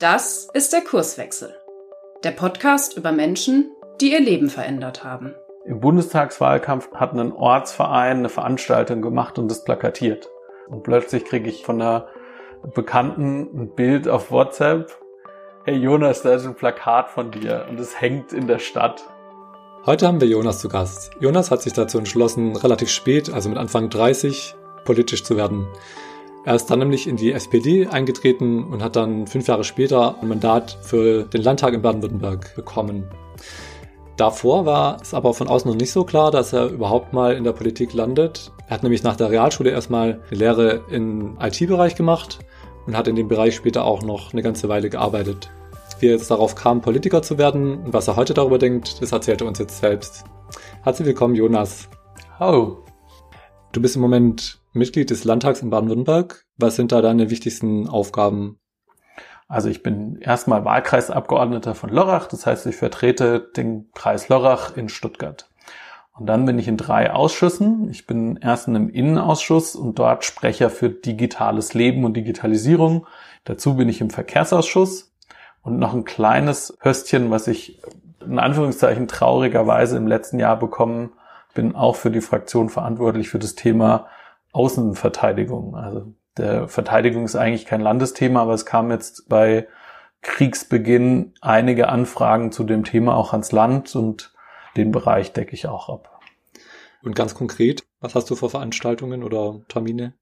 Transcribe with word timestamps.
Das 0.00 0.48
ist 0.54 0.72
der 0.72 0.80
Kurswechsel. 0.80 1.54
Der 2.24 2.30
Podcast 2.30 2.96
über 2.96 3.12
Menschen, 3.12 3.70
die 4.00 4.12
ihr 4.12 4.20
Leben 4.20 4.48
verändert 4.48 5.04
haben. 5.04 5.34
Im 5.66 5.80
Bundestagswahlkampf 5.80 6.90
hat 6.94 7.12
ein 7.12 7.32
Ortsverein 7.32 8.20
eine 8.20 8.30
Veranstaltung 8.30 9.02
gemacht 9.02 9.38
und 9.38 9.50
das 9.50 9.62
plakatiert. 9.62 10.30
Und 10.70 10.84
plötzlich 10.84 11.26
kriege 11.26 11.50
ich 11.50 11.66
von 11.66 11.82
einer 11.82 12.08
Bekannten 12.74 13.50
ein 13.52 13.74
Bild 13.74 14.08
auf 14.08 14.30
WhatsApp. 14.30 14.90
Hey 15.66 15.76
Jonas, 15.76 16.22
da 16.22 16.32
ist 16.32 16.46
ein 16.46 16.54
Plakat 16.54 17.10
von 17.10 17.30
dir 17.30 17.66
und 17.68 17.78
es 17.78 18.00
hängt 18.00 18.32
in 18.32 18.46
der 18.46 18.58
Stadt. 18.58 19.04
Heute 19.84 20.06
haben 20.06 20.22
wir 20.22 20.28
Jonas 20.28 20.60
zu 20.60 20.70
Gast. 20.70 21.10
Jonas 21.20 21.50
hat 21.50 21.60
sich 21.60 21.74
dazu 21.74 21.98
entschlossen, 21.98 22.56
relativ 22.56 22.88
spät, 22.88 23.30
also 23.30 23.50
mit 23.50 23.58
Anfang 23.58 23.90
30, 23.90 24.54
politisch 24.86 25.24
zu 25.24 25.36
werden. 25.36 25.68
Er 26.42 26.54
ist 26.54 26.66
dann 26.66 26.78
nämlich 26.78 27.06
in 27.06 27.16
die 27.16 27.32
SPD 27.32 27.86
eingetreten 27.86 28.64
und 28.64 28.82
hat 28.82 28.96
dann 28.96 29.26
fünf 29.26 29.46
Jahre 29.46 29.62
später 29.62 30.16
ein 30.22 30.28
Mandat 30.28 30.78
für 30.80 31.24
den 31.24 31.42
Landtag 31.42 31.74
in 31.74 31.82
Baden-Württemberg 31.82 32.54
bekommen. 32.56 33.04
Davor 34.16 34.64
war 34.64 35.00
es 35.02 35.12
aber 35.12 35.34
von 35.34 35.48
außen 35.48 35.70
noch 35.70 35.78
nicht 35.78 35.92
so 35.92 36.04
klar, 36.04 36.30
dass 36.30 36.54
er 36.54 36.68
überhaupt 36.68 37.12
mal 37.12 37.34
in 37.34 37.44
der 37.44 37.52
Politik 37.52 37.92
landet. 37.92 38.52
Er 38.68 38.74
hat 38.74 38.82
nämlich 38.82 39.02
nach 39.02 39.16
der 39.16 39.30
Realschule 39.30 39.70
erstmal 39.70 40.22
eine 40.30 40.38
Lehre 40.38 40.84
im 40.90 41.36
IT-Bereich 41.40 41.94
gemacht 41.94 42.38
und 42.86 42.96
hat 42.96 43.06
in 43.06 43.16
dem 43.16 43.28
Bereich 43.28 43.54
später 43.54 43.84
auch 43.84 44.02
noch 44.02 44.32
eine 44.32 44.42
ganze 44.42 44.68
Weile 44.70 44.88
gearbeitet. 44.88 45.50
Wie 45.98 46.06
er 46.06 46.12
jetzt 46.12 46.30
darauf 46.30 46.54
kam, 46.54 46.80
Politiker 46.80 47.20
zu 47.20 47.36
werden 47.36 47.84
und 47.84 47.92
was 47.92 48.08
er 48.08 48.16
heute 48.16 48.32
darüber 48.32 48.58
denkt, 48.58 49.02
das 49.02 49.12
erzählt 49.12 49.42
er 49.42 49.46
uns 49.46 49.58
jetzt 49.58 49.78
selbst. 49.80 50.24
Herzlich 50.82 51.06
willkommen, 51.06 51.34
Jonas. 51.34 51.90
Hallo. 52.38 52.84
Du 53.72 53.82
bist 53.82 53.96
im 53.96 54.02
Moment 54.02 54.59
Mitglied 54.72 55.10
des 55.10 55.24
Landtags 55.24 55.62
in 55.62 55.70
Baden-Württemberg. 55.70 56.46
Was 56.56 56.76
sind 56.76 56.92
da 56.92 57.02
deine 57.02 57.30
wichtigsten 57.30 57.88
Aufgaben? 57.88 58.60
Also 59.48 59.68
ich 59.68 59.82
bin 59.82 60.16
erstmal 60.20 60.64
Wahlkreisabgeordneter 60.64 61.74
von 61.74 61.90
Lörrach, 61.90 62.28
das 62.28 62.46
heißt, 62.46 62.66
ich 62.66 62.76
vertrete 62.76 63.50
den 63.56 63.90
Kreis 63.94 64.28
Lörrach 64.28 64.76
in 64.76 64.88
Stuttgart. 64.88 65.50
Und 66.12 66.26
dann 66.26 66.44
bin 66.44 66.58
ich 66.58 66.68
in 66.68 66.76
drei 66.76 67.12
Ausschüssen. 67.12 67.88
Ich 67.90 68.06
bin 68.06 68.36
erst 68.36 68.68
in 68.68 68.76
einem 68.76 68.90
Innenausschuss 68.90 69.74
und 69.74 69.98
dort 69.98 70.24
Sprecher 70.24 70.70
für 70.70 70.90
digitales 70.90 71.74
Leben 71.74 72.04
und 72.04 72.14
Digitalisierung. 72.14 73.06
Dazu 73.44 73.74
bin 73.74 73.88
ich 73.88 74.00
im 74.00 74.10
Verkehrsausschuss 74.10 75.12
und 75.62 75.78
noch 75.78 75.94
ein 75.94 76.04
kleines 76.04 76.76
Höstchen, 76.80 77.30
was 77.30 77.48
ich 77.48 77.80
in 78.24 78.38
Anführungszeichen 78.38 79.08
traurigerweise 79.08 79.96
im 79.96 80.06
letzten 80.06 80.38
Jahr 80.38 80.58
bekommen 80.58 81.12
bin, 81.54 81.74
auch 81.74 81.96
für 81.96 82.10
die 82.10 82.20
Fraktion 82.20 82.68
verantwortlich 82.68 83.30
für 83.30 83.38
das 83.38 83.54
Thema 83.54 84.06
Außenverteidigung. 84.52 85.74
Also 85.76 86.14
der 86.36 86.68
Verteidigung 86.68 87.24
ist 87.24 87.36
eigentlich 87.36 87.66
kein 87.66 87.80
Landesthema, 87.80 88.42
aber 88.42 88.54
es 88.54 88.66
kam 88.66 88.90
jetzt 88.90 89.28
bei 89.28 89.66
Kriegsbeginn 90.22 91.34
einige 91.40 91.88
Anfragen 91.88 92.52
zu 92.52 92.64
dem 92.64 92.84
Thema 92.84 93.16
auch 93.16 93.32
ans 93.32 93.52
Land 93.52 93.94
und 93.96 94.32
den 94.76 94.92
Bereich 94.92 95.32
decke 95.32 95.54
ich 95.54 95.66
auch 95.66 95.88
ab. 95.88 96.20
Und 97.02 97.16
ganz 97.16 97.34
konkret, 97.34 97.84
was 98.00 98.14
hast 98.14 98.30
du 98.30 98.36
vor 98.36 98.50
Veranstaltungen 98.50 99.22
oder 99.22 99.60
Termine? 99.68 100.14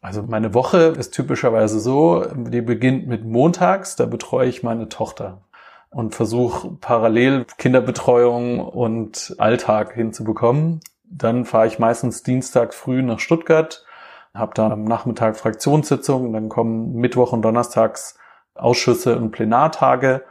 Also 0.00 0.22
meine 0.22 0.54
Woche 0.54 0.94
ist 0.98 1.12
typischerweise 1.12 1.78
so, 1.78 2.24
die 2.34 2.62
beginnt 2.62 3.06
mit 3.06 3.24
montags, 3.24 3.96
da 3.96 4.06
betreue 4.06 4.48
ich 4.48 4.62
meine 4.62 4.88
Tochter 4.88 5.42
und 5.90 6.14
versuche 6.14 6.76
parallel 6.80 7.44
Kinderbetreuung 7.58 8.60
und 8.60 9.34
Alltag 9.38 9.94
hinzubekommen. 9.94 10.80
Dann 11.10 11.44
fahre 11.44 11.66
ich 11.66 11.78
meistens 11.78 12.22
dienstags 12.22 12.76
früh 12.76 13.02
nach 13.02 13.18
Stuttgart, 13.18 13.84
habe 14.32 14.52
da 14.54 14.70
am 14.70 14.84
Nachmittag 14.84 15.36
Fraktionssitzungen, 15.36 16.32
dann 16.32 16.48
kommen 16.48 16.94
Mittwoch 16.94 17.32
und 17.32 17.42
Donnerstags 17.42 18.16
Ausschüsse 18.54 19.16
und 19.16 19.30
Plenartage 19.30 20.22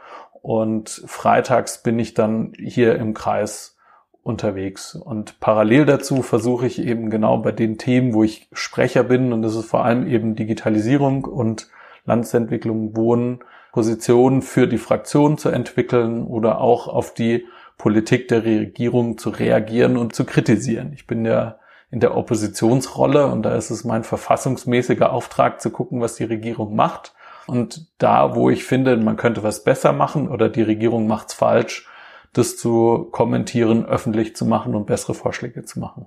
und 0.42 1.02
freitags 1.06 1.82
bin 1.82 1.98
ich 1.98 2.14
dann 2.14 2.52
hier 2.58 2.96
im 2.96 3.14
Kreis 3.14 3.76
unterwegs. 4.22 4.94
Und 4.94 5.40
parallel 5.40 5.86
dazu 5.86 6.22
versuche 6.22 6.66
ich 6.66 6.80
eben 6.80 7.10
genau 7.10 7.38
bei 7.38 7.52
den 7.52 7.78
Themen, 7.78 8.14
wo 8.14 8.22
ich 8.22 8.48
Sprecher 8.52 9.02
bin, 9.02 9.32
und 9.32 9.42
das 9.42 9.54
ist 9.54 9.66
vor 9.66 9.84
allem 9.84 10.06
eben 10.06 10.36
Digitalisierung 10.36 11.24
und 11.24 11.68
Landesentwicklung, 12.04 12.96
Wohnen, 12.96 13.40
Positionen 13.72 14.42
für 14.42 14.66
die 14.66 14.78
Fraktion 14.78 15.38
zu 15.38 15.48
entwickeln 15.48 16.24
oder 16.24 16.60
auch 16.60 16.88
auf 16.88 17.14
die 17.14 17.46
Politik 17.80 18.28
der 18.28 18.44
Regierung 18.44 19.16
zu 19.16 19.30
reagieren 19.30 19.96
und 19.96 20.14
zu 20.14 20.26
kritisieren. 20.26 20.92
Ich 20.92 21.06
bin 21.06 21.24
ja 21.24 21.58
in 21.90 22.00
der 22.00 22.14
Oppositionsrolle 22.14 23.26
und 23.26 23.42
da 23.42 23.54
ist 23.54 23.70
es 23.70 23.84
mein 23.84 24.04
verfassungsmäßiger 24.04 25.10
Auftrag 25.10 25.62
zu 25.62 25.70
gucken, 25.70 26.02
was 26.02 26.16
die 26.16 26.24
Regierung 26.24 26.76
macht. 26.76 27.14
Und 27.46 27.86
da, 27.96 28.34
wo 28.36 28.50
ich 28.50 28.64
finde, 28.64 28.98
man 28.98 29.16
könnte 29.16 29.42
was 29.42 29.64
besser 29.64 29.94
machen 29.94 30.28
oder 30.28 30.50
die 30.50 30.60
Regierung 30.60 31.06
macht's 31.06 31.32
falsch, 31.32 31.88
das 32.34 32.58
zu 32.58 33.08
kommentieren, 33.12 33.86
öffentlich 33.86 34.36
zu 34.36 34.44
machen 34.44 34.74
und 34.74 34.84
bessere 34.84 35.14
Vorschläge 35.14 35.64
zu 35.64 35.80
machen. 35.80 36.06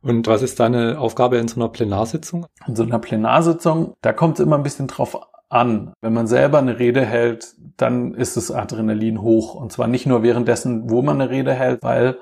Und 0.00 0.26
was 0.26 0.40
ist 0.40 0.58
deine 0.58 0.98
Aufgabe 0.98 1.36
in 1.36 1.48
so 1.48 1.60
einer 1.60 1.68
Plenarsitzung? 1.68 2.46
In 2.66 2.76
so 2.76 2.82
einer 2.82 2.98
Plenarsitzung, 2.98 3.92
da 4.00 4.14
kommt 4.14 4.38
es 4.38 4.46
immer 4.46 4.56
ein 4.56 4.62
bisschen 4.62 4.86
drauf 4.86 5.18
an. 5.48 5.92
Wenn 6.00 6.12
man 6.12 6.26
selber 6.26 6.58
eine 6.58 6.78
Rede 6.78 7.04
hält, 7.04 7.54
dann 7.76 8.14
ist 8.14 8.36
das 8.36 8.50
Adrenalin 8.50 9.22
hoch. 9.22 9.54
Und 9.54 9.72
zwar 9.72 9.88
nicht 9.88 10.06
nur 10.06 10.22
währenddessen, 10.22 10.90
wo 10.90 11.02
man 11.02 11.20
eine 11.20 11.30
Rede 11.30 11.54
hält, 11.54 11.82
weil 11.82 12.18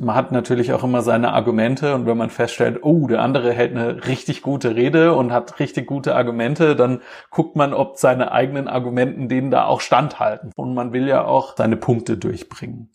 man 0.00 0.14
hat 0.14 0.30
natürlich 0.30 0.72
auch 0.72 0.84
immer 0.84 1.02
seine 1.02 1.32
Argumente 1.32 1.94
und 1.96 2.06
wenn 2.06 2.16
man 2.16 2.30
feststellt, 2.30 2.78
oh, 2.82 3.08
der 3.08 3.20
andere 3.20 3.52
hält 3.52 3.72
eine 3.72 4.06
richtig 4.06 4.42
gute 4.42 4.76
Rede 4.76 5.14
und 5.14 5.32
hat 5.32 5.58
richtig 5.58 5.88
gute 5.88 6.14
Argumente, 6.14 6.76
dann 6.76 7.00
guckt 7.30 7.56
man, 7.56 7.74
ob 7.74 7.98
seine 7.98 8.30
eigenen 8.30 8.68
Argumenten 8.68 9.28
denen 9.28 9.50
da 9.50 9.64
auch 9.64 9.80
standhalten. 9.80 10.52
Und 10.54 10.72
man 10.74 10.92
will 10.92 11.08
ja 11.08 11.24
auch 11.24 11.56
seine 11.56 11.76
Punkte 11.76 12.16
durchbringen. 12.16 12.90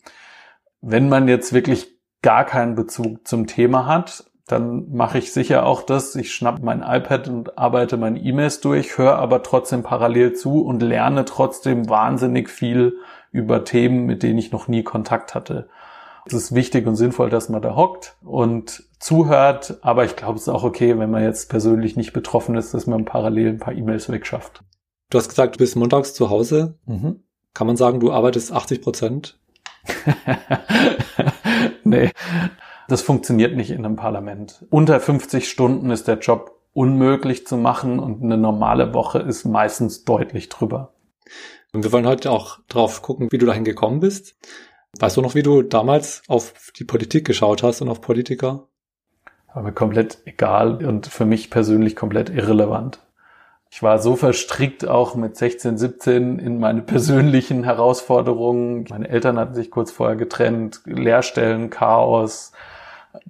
Wenn 0.80 1.10
man 1.10 1.28
jetzt 1.28 1.52
wirklich 1.52 1.94
gar 2.22 2.46
keinen 2.46 2.74
Bezug 2.74 3.28
zum 3.28 3.46
Thema 3.46 3.84
hat, 3.84 4.24
dann 4.46 4.92
mache 4.92 5.18
ich 5.18 5.32
sicher 5.32 5.64
auch 5.64 5.82
das. 5.82 6.14
Ich 6.16 6.34
schnapp 6.34 6.62
mein 6.62 6.82
iPad 6.82 7.28
und 7.28 7.58
arbeite 7.58 7.96
meine 7.96 8.20
E-Mails 8.20 8.60
durch, 8.60 8.98
höre 8.98 9.16
aber 9.16 9.42
trotzdem 9.42 9.82
parallel 9.82 10.34
zu 10.34 10.62
und 10.62 10.82
lerne 10.82 11.24
trotzdem 11.24 11.88
wahnsinnig 11.88 12.50
viel 12.50 12.96
über 13.32 13.64
Themen, 13.64 14.04
mit 14.04 14.22
denen 14.22 14.38
ich 14.38 14.52
noch 14.52 14.68
nie 14.68 14.82
Kontakt 14.82 15.34
hatte. 15.34 15.68
Es 16.26 16.32
ist 16.32 16.54
wichtig 16.54 16.86
und 16.86 16.96
sinnvoll, 16.96 17.30
dass 17.30 17.48
man 17.48 17.62
da 17.62 17.76
hockt 17.76 18.16
und 18.22 18.84
zuhört, 18.98 19.78
aber 19.82 20.04
ich 20.04 20.16
glaube, 20.16 20.36
es 20.36 20.42
ist 20.42 20.48
auch 20.48 20.64
okay, 20.64 20.98
wenn 20.98 21.10
man 21.10 21.22
jetzt 21.22 21.50
persönlich 21.50 21.96
nicht 21.96 22.12
betroffen 22.12 22.54
ist, 22.54 22.72
dass 22.72 22.86
man 22.86 23.04
parallel 23.04 23.48
ein 23.48 23.58
paar 23.58 23.74
E-Mails 23.74 24.10
wegschafft. 24.10 24.62
Du 25.10 25.18
hast 25.18 25.28
gesagt, 25.28 25.56
du 25.56 25.58
bist 25.58 25.76
montags 25.76 26.14
zu 26.14 26.30
Hause. 26.30 26.78
Mhm. 26.86 27.22
Kann 27.52 27.66
man 27.66 27.76
sagen, 27.76 28.00
du 28.00 28.10
arbeitest 28.10 28.52
80 28.52 28.82
Prozent? 28.82 29.38
nee, 31.84 32.10
das 32.88 33.02
funktioniert 33.02 33.56
nicht 33.56 33.70
in 33.70 33.84
einem 33.84 33.96
Parlament. 33.96 34.64
Unter 34.70 35.00
50 35.00 35.48
Stunden 35.48 35.90
ist 35.90 36.08
der 36.08 36.18
Job 36.18 36.60
unmöglich 36.72 37.46
zu 37.46 37.56
machen 37.56 37.98
und 37.98 38.22
eine 38.22 38.36
normale 38.36 38.92
Woche 38.94 39.20
ist 39.20 39.44
meistens 39.44 40.04
deutlich 40.04 40.48
drüber. 40.48 40.92
Und 41.72 41.84
wir 41.84 41.92
wollen 41.92 42.06
heute 42.06 42.30
auch 42.30 42.58
drauf 42.68 43.02
gucken, 43.02 43.28
wie 43.30 43.38
du 43.38 43.46
dahin 43.46 43.64
gekommen 43.64 44.00
bist. 44.00 44.36
Weißt 44.98 45.16
du 45.16 45.22
noch, 45.22 45.34
wie 45.34 45.42
du 45.42 45.62
damals 45.62 46.22
auf 46.28 46.54
die 46.76 46.84
Politik 46.84 47.26
geschaut 47.26 47.62
hast 47.62 47.80
und 47.80 47.88
auf 47.88 48.00
Politiker? 48.00 48.68
War 49.52 49.62
mir 49.62 49.72
komplett 49.72 50.18
egal 50.24 50.84
und 50.84 51.06
für 51.06 51.24
mich 51.24 51.50
persönlich 51.50 51.96
komplett 51.96 52.30
irrelevant. 52.30 53.00
Ich 53.70 53.82
war 53.82 53.98
so 53.98 54.14
verstrickt 54.14 54.86
auch 54.86 55.16
mit 55.16 55.36
16, 55.36 55.78
17 55.78 56.38
in 56.38 56.60
meine 56.60 56.82
persönlichen 56.82 57.64
Herausforderungen. 57.64 58.84
Meine 58.88 59.08
Eltern 59.08 59.38
hatten 59.38 59.54
sich 59.54 59.70
kurz 59.70 59.90
vorher 59.90 60.16
getrennt, 60.16 60.82
Lehrstellen, 60.84 61.70
Chaos, 61.70 62.52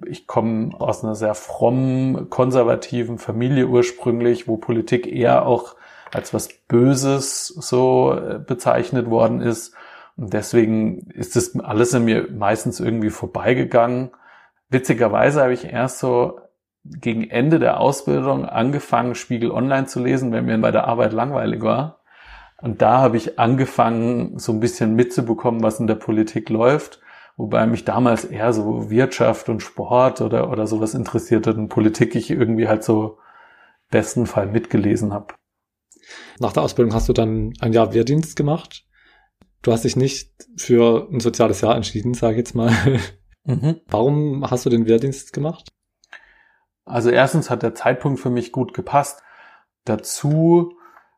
ich 0.05 0.27
komme 0.27 0.71
aus 0.79 1.03
einer 1.03 1.15
sehr 1.15 1.35
frommen, 1.35 2.29
konservativen 2.29 3.17
Familie 3.17 3.67
ursprünglich, 3.67 4.47
wo 4.47 4.57
Politik 4.57 5.07
eher 5.07 5.45
auch 5.45 5.75
als 6.13 6.33
was 6.33 6.49
Böses 6.67 7.47
so 7.47 8.13
äh, 8.13 8.39
bezeichnet 8.39 9.09
worden 9.09 9.41
ist. 9.41 9.75
Und 10.17 10.33
deswegen 10.33 11.09
ist 11.11 11.35
das 11.35 11.59
alles 11.59 11.93
in 11.93 12.05
mir 12.05 12.29
meistens 12.31 12.79
irgendwie 12.79 13.09
vorbeigegangen. 13.09 14.11
Witzigerweise 14.69 15.41
habe 15.41 15.53
ich 15.53 15.65
erst 15.65 15.99
so 15.99 16.39
gegen 16.83 17.29
Ende 17.29 17.59
der 17.59 17.79
Ausbildung 17.79 18.45
angefangen, 18.45 19.15
Spiegel 19.15 19.51
Online 19.51 19.87
zu 19.87 19.99
lesen, 20.01 20.31
wenn 20.31 20.45
mir 20.45 20.57
bei 20.59 20.71
der 20.71 20.87
Arbeit 20.87 21.13
langweilig 21.13 21.61
war. 21.63 21.99
Und 22.61 22.81
da 22.81 22.99
habe 22.99 23.17
ich 23.17 23.37
angefangen, 23.37 24.39
so 24.39 24.53
ein 24.53 24.59
bisschen 24.59 24.95
mitzubekommen, 24.95 25.63
was 25.63 25.79
in 25.79 25.87
der 25.87 25.95
Politik 25.95 26.49
läuft 26.49 27.01
wobei 27.37 27.65
mich 27.67 27.85
damals 27.85 28.25
eher 28.25 28.53
so 28.53 28.89
Wirtschaft 28.89 29.49
und 29.49 29.61
Sport 29.61 30.21
oder, 30.21 30.49
oder 30.51 30.67
sowas 30.67 30.93
interessierte 30.93 31.53
und 31.53 31.69
Politik 31.69 32.15
ich 32.15 32.31
irgendwie 32.31 32.67
halt 32.67 32.83
so 32.83 33.17
besten 33.89 34.25
Fall 34.25 34.47
mitgelesen 34.47 35.13
habe. 35.13 35.35
Nach 36.39 36.53
der 36.53 36.63
Ausbildung 36.63 36.93
hast 36.93 37.09
du 37.09 37.13
dann 37.13 37.53
ein 37.59 37.73
Jahr 37.73 37.93
Wehrdienst 37.93 38.35
gemacht. 38.35 38.85
Du 39.61 39.71
hast 39.71 39.83
dich 39.83 39.95
nicht 39.95 40.31
für 40.57 41.07
ein 41.11 41.19
soziales 41.19 41.61
Jahr 41.61 41.75
entschieden, 41.75 42.13
sage 42.13 42.33
ich 42.33 42.37
jetzt 42.39 42.55
mal. 42.55 42.71
Mhm. 43.47 43.81
Warum 43.85 44.49
hast 44.49 44.65
du 44.65 44.71
den 44.71 44.87
Wehrdienst 44.87 45.31
gemacht? 45.31 45.71
Also 46.83 47.11
erstens 47.11 47.51
hat 47.51 47.61
der 47.61 47.75
Zeitpunkt 47.75 48.19
für 48.19 48.31
mich 48.31 48.51
gut 48.51 48.73
gepasst. 48.73 49.21
Dazu 49.83 50.73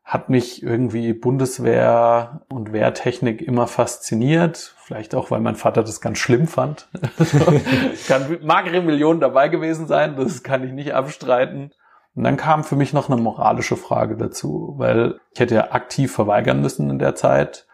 hat 0.08 0.30
mich 0.30 0.62
irgendwie 0.62 1.12
Bundeswehr 1.12 2.40
und 2.48 2.72
Wehrtechnik 2.72 3.42
immer 3.42 3.66
fasziniert. 3.66 4.74
Vielleicht 4.78 5.14
auch, 5.14 5.30
weil 5.30 5.40
mein 5.40 5.54
Vater 5.54 5.82
das 5.82 6.00
ganz 6.00 6.16
schlimm 6.16 6.46
fand. 6.46 6.88
kann 8.08 8.38
magere 8.42 8.80
Millionen 8.80 9.20
dabei 9.20 9.48
gewesen 9.48 9.86
sein, 9.86 10.16
das 10.16 10.42
kann 10.42 10.64
ich 10.64 10.72
nicht 10.72 10.94
abstreiten. 10.94 11.72
Und 12.14 12.24
dann 12.24 12.38
kam 12.38 12.64
für 12.64 12.74
mich 12.74 12.94
noch 12.94 13.10
eine 13.10 13.20
moralische 13.20 13.76
Frage 13.76 14.16
dazu, 14.16 14.76
weil 14.78 15.20
ich 15.34 15.40
hätte 15.40 15.56
ja 15.56 15.72
aktiv 15.72 16.10
verweigern 16.10 16.62
müssen 16.62 16.88
in 16.88 16.98
der 16.98 17.14
Zeit. 17.14 17.66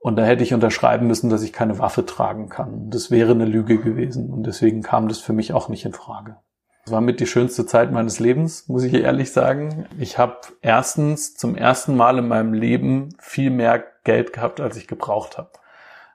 Und 0.00 0.16
da 0.16 0.24
hätte 0.24 0.42
ich 0.42 0.52
unterschreiben 0.52 1.06
müssen, 1.06 1.30
dass 1.30 1.42
ich 1.42 1.52
keine 1.52 1.78
Waffe 1.78 2.04
tragen 2.04 2.48
kann. 2.48 2.90
Das 2.90 3.12
wäre 3.12 3.30
eine 3.30 3.44
Lüge 3.44 3.78
gewesen. 3.78 4.32
Und 4.32 4.42
deswegen 4.42 4.82
kam 4.82 5.06
das 5.06 5.20
für 5.20 5.32
mich 5.32 5.52
auch 5.52 5.68
nicht 5.68 5.84
in 5.84 5.92
Frage. 5.92 6.38
Das 6.86 6.92
war 6.92 7.00
mit 7.00 7.18
die 7.18 7.26
schönste 7.26 7.66
Zeit 7.66 7.90
meines 7.90 8.20
Lebens, 8.20 8.68
muss 8.68 8.84
ich 8.84 8.94
ehrlich 8.94 9.32
sagen. 9.32 9.86
Ich 9.98 10.18
habe 10.18 10.36
erstens 10.62 11.34
zum 11.34 11.56
ersten 11.56 11.96
Mal 11.96 12.18
in 12.18 12.28
meinem 12.28 12.54
Leben 12.54 13.08
viel 13.18 13.50
mehr 13.50 13.82
Geld 14.04 14.32
gehabt, 14.32 14.60
als 14.60 14.76
ich 14.76 14.86
gebraucht 14.86 15.36
habe. 15.36 15.50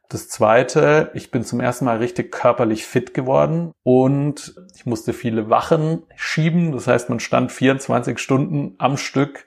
Das 0.07 0.29
zweite, 0.29 1.11
ich 1.13 1.29
bin 1.29 1.43
zum 1.43 1.59
ersten 1.59 1.83
Mal 1.83 1.97
richtig 1.97 2.31
körperlich 2.31 2.85
fit 2.85 3.13
geworden 3.13 3.73
und 3.83 4.55
ich 4.73 4.85
musste 4.85 5.11
viele 5.11 5.49
Wachen 5.49 6.03
schieben. 6.15 6.71
Das 6.71 6.87
heißt, 6.87 7.09
man 7.09 7.19
stand 7.19 7.51
24 7.51 8.17
Stunden 8.17 8.75
am 8.77 8.95
Stück 8.95 9.45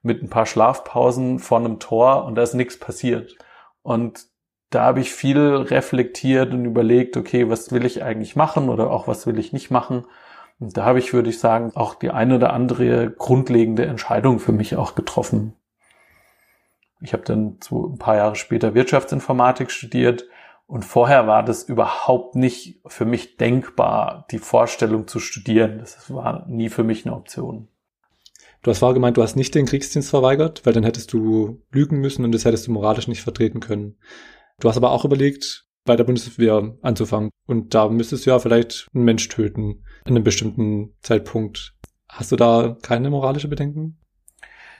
mit 0.00 0.22
ein 0.22 0.30
paar 0.30 0.46
Schlafpausen 0.46 1.38
vor 1.38 1.58
einem 1.58 1.80
Tor 1.80 2.24
und 2.24 2.34
da 2.34 2.42
ist 2.42 2.54
nichts 2.54 2.78
passiert. 2.78 3.36
Und 3.82 4.24
da 4.70 4.84
habe 4.84 5.00
ich 5.00 5.12
viel 5.12 5.38
reflektiert 5.38 6.54
und 6.54 6.64
überlegt, 6.64 7.18
okay, 7.18 7.50
was 7.50 7.72
will 7.72 7.84
ich 7.84 8.02
eigentlich 8.02 8.36
machen 8.36 8.70
oder 8.70 8.90
auch 8.90 9.06
was 9.06 9.26
will 9.26 9.38
ich 9.38 9.52
nicht 9.52 9.70
machen. 9.70 10.06
Und 10.62 10.76
da 10.76 10.84
habe 10.84 11.00
ich, 11.00 11.12
würde 11.12 11.28
ich 11.28 11.40
sagen, 11.40 11.72
auch 11.74 11.96
die 11.96 12.10
eine 12.10 12.36
oder 12.36 12.52
andere 12.52 13.10
grundlegende 13.10 13.84
Entscheidung 13.84 14.38
für 14.38 14.52
mich 14.52 14.76
auch 14.76 14.94
getroffen. 14.94 15.54
Ich 17.00 17.12
habe 17.12 17.24
dann 17.24 17.56
so 17.60 17.88
ein 17.88 17.98
paar 17.98 18.14
Jahre 18.14 18.36
später 18.36 18.72
Wirtschaftsinformatik 18.72 19.72
studiert 19.72 20.24
und 20.68 20.84
vorher 20.84 21.26
war 21.26 21.44
das 21.44 21.64
überhaupt 21.64 22.36
nicht 22.36 22.80
für 22.86 23.04
mich 23.04 23.38
denkbar, 23.38 24.24
die 24.30 24.38
Vorstellung 24.38 25.08
zu 25.08 25.18
studieren. 25.18 25.80
Das 25.80 26.14
war 26.14 26.46
nie 26.46 26.68
für 26.68 26.84
mich 26.84 27.04
eine 27.04 27.16
Option. 27.16 27.66
Du 28.62 28.70
hast 28.70 28.78
vorher 28.78 28.94
gemeint, 28.94 29.16
du 29.16 29.22
hast 29.24 29.34
nicht 29.34 29.56
den 29.56 29.66
Kriegsdienst 29.66 30.10
verweigert, 30.10 30.64
weil 30.64 30.74
dann 30.74 30.84
hättest 30.84 31.12
du 31.12 31.60
lügen 31.72 31.98
müssen 31.98 32.24
und 32.24 32.30
das 32.30 32.44
hättest 32.44 32.68
du 32.68 32.70
moralisch 32.70 33.08
nicht 33.08 33.22
vertreten 33.22 33.58
können. 33.58 33.98
Du 34.60 34.68
hast 34.68 34.76
aber 34.76 34.92
auch 34.92 35.04
überlegt, 35.04 35.66
bei 35.84 35.96
der 35.96 36.04
Bundeswehr 36.04 36.76
anzufangen. 36.82 37.30
Und 37.48 37.74
da 37.74 37.88
müsstest 37.88 38.26
du 38.26 38.30
ja 38.30 38.38
vielleicht 38.38 38.86
einen 38.94 39.02
Mensch 39.02 39.28
töten 39.28 39.82
in 40.04 40.16
einem 40.16 40.24
bestimmten 40.24 40.94
Zeitpunkt. 41.02 41.74
Hast 42.08 42.32
du 42.32 42.36
da 42.36 42.76
keine 42.82 43.10
moralische 43.10 43.48
Bedenken? 43.48 43.98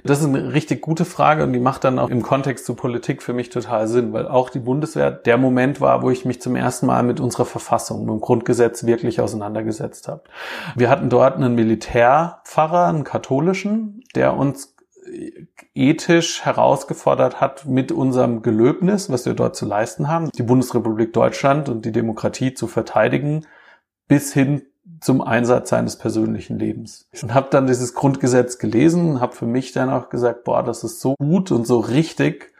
Das 0.05 0.21
ist 0.21 0.27
eine 0.27 0.53
richtig 0.53 0.81
gute 0.81 1.05
Frage 1.05 1.45
und 1.45 1.53
die 1.53 1.61
macht 1.61 1.85
dann 1.85 2.01
auch 2.01 2.11
im 2.11 2.23
Kontext 2.23 2.67
zu 2.67 2.75
Politik 2.75 3.23
für 3.23 3.33
mich 3.33 3.51
total 3.51 3.87
Sinn, 3.87 4.13
weil 4.13 4.27
auch 4.27 4.51
die 4.51 4.59
Bundeswehr 4.59 5.13
der 5.13 5.39
Moment 5.39 5.81
war, 5.81 6.03
wo 6.03 6.11
ich 6.11 6.25
mich 6.25 6.41
zum 6.43 6.57
ersten 6.57 6.87
Mal 6.87 7.05
mit 7.05 7.21
unserer 7.21 7.45
Verfassung, 7.45 8.01
mit 8.01 8.11
dem 8.11 8.21
Grundgesetz 8.21 8.85
wirklich 8.85 9.21
auseinandergesetzt 9.21 10.09
habe. 10.09 10.25
Wir 10.75 10.91
hatten 10.91 11.09
dort 11.09 11.37
einen 11.37 11.55
Militärpfarrer, 11.55 12.89
einen 12.89 13.05
katholischen, 13.05 14.03
der 14.17 14.37
uns 14.37 14.75
ethisch 15.75 16.45
herausgefordert 16.45 17.41
hat 17.41 17.67
mit 17.67 17.93
unserem 17.93 18.43
Gelöbnis, 18.43 19.09
was 19.09 19.25
wir 19.25 19.35
dort 19.35 19.55
zu 19.55 19.67
leisten 19.67 20.09
haben, 20.09 20.31
die 20.31 20.43
Bundesrepublik 20.43 21.13
Deutschland 21.13 21.69
und 21.69 21.85
die 21.85 21.93
Demokratie 21.93 22.55
zu 22.55 22.67
verteidigen, 22.67 23.47
bis 24.09 24.33
hin 24.33 24.63
zum 25.01 25.21
Einsatz 25.21 25.71
seines 25.71 25.97
persönlichen 25.97 26.59
Lebens. 26.59 27.09
Und 27.23 27.35
habe 27.35 27.49
dann 27.51 27.67
dieses 27.67 27.95
Grundgesetz 27.95 28.59
gelesen, 28.59 29.21
habe 29.21 29.35
für 29.35 29.47
mich 29.47 29.73
dann 29.73 29.91
auch 29.91 30.09
gesagt, 30.09 30.45
boah, 30.45 30.63
das 30.63 30.85
ist 30.85 31.01
so 31.01 31.15
gut 31.19 31.51
und 31.51 31.67
so 31.67 31.79
richtig. 31.81 32.53